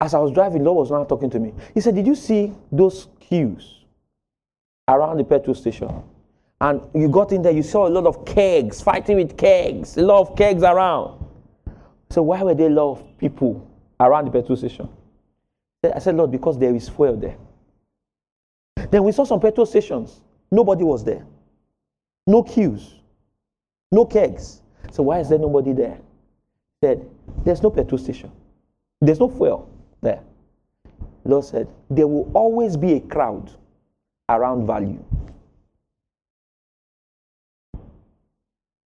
[0.00, 1.54] as I was driving, Lord was now talking to me.
[1.72, 3.84] He said, Did you see those queues
[4.88, 6.02] around the petrol station?
[6.60, 10.02] And you got in there, you saw a lot of kegs, fighting with kegs, a
[10.02, 11.23] lot of kegs around.
[12.14, 13.68] So why were there a lot of people
[13.98, 14.88] around the petrol station?
[15.82, 17.36] I said, Lord, because there is fuel there.
[18.88, 20.20] Then we saw some petrol stations.
[20.48, 21.26] Nobody was there.
[22.24, 22.94] No queues.
[23.90, 24.62] No kegs.
[24.92, 25.98] So why is there nobody there?
[26.84, 27.04] Said,
[27.44, 28.30] There's no petrol station.
[29.00, 29.68] There's no fuel
[30.00, 30.20] there.
[31.24, 33.50] Lord said, There will always be a crowd
[34.28, 35.04] around value.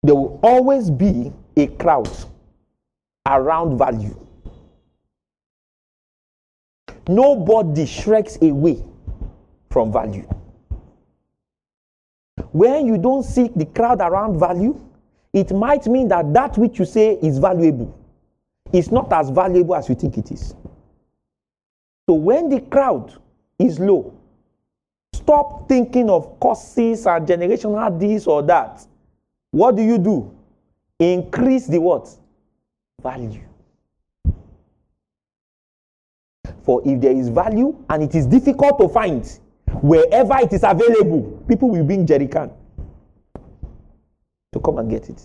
[0.03, 2.09] there will always be a crowd
[3.27, 4.15] around value.
[7.07, 8.83] Nobody shrinks away
[9.69, 10.27] from value.
[12.51, 14.79] When you don't seek the crowd around value,
[15.33, 17.97] it might mean that that which you say is valuable
[18.73, 20.55] is not as valuable as you think it is.
[22.09, 23.13] So when the crowd
[23.59, 24.13] is low,
[25.13, 28.85] stop thinking of causes and generational this or that.
[29.51, 30.33] What do you do?
[30.99, 32.09] Increase the what?
[33.01, 33.43] Value.
[36.63, 39.25] For if there is value and it is difficult to find,
[39.81, 42.51] wherever it is available, people will bring jerrycan
[44.53, 45.21] to come and get it.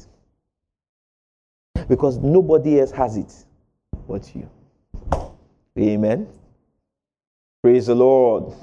[1.89, 3.33] Because nobody else has it
[4.09, 4.49] but you.
[5.79, 6.29] Amen.
[7.63, 8.55] Praise the Lord.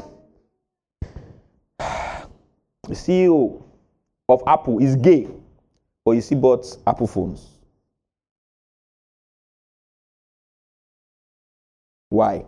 [2.88, 3.62] The CEO
[4.28, 5.28] of Apple is gay,
[6.04, 7.59] but you see, bought Apple phones.
[12.10, 12.46] Why?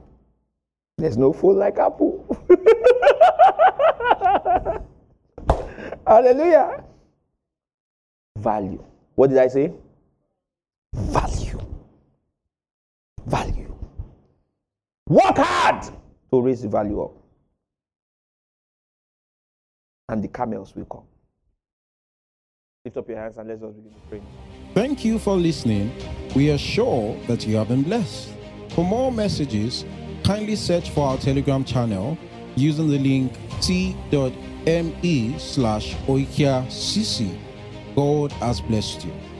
[0.97, 2.25] There's no food like Apple.
[6.05, 6.83] Hallelujah.
[8.37, 8.83] Value.
[9.15, 9.73] What did I say?
[10.93, 11.59] Value.
[13.25, 13.75] Value.
[15.07, 15.83] Work hard
[16.31, 17.11] to raise the value up.
[20.09, 21.03] And the camels will come.
[22.83, 24.21] Lift up your hands and let's begin to pray.
[24.73, 25.91] Thank you for listening.
[26.35, 28.29] We are sure that you have been blessed.
[28.75, 29.85] For more messages,
[30.23, 32.17] kindly search for our Telegram channel
[32.55, 37.37] using the link t.me slash oikiacc.
[37.95, 39.30] God has blessed you.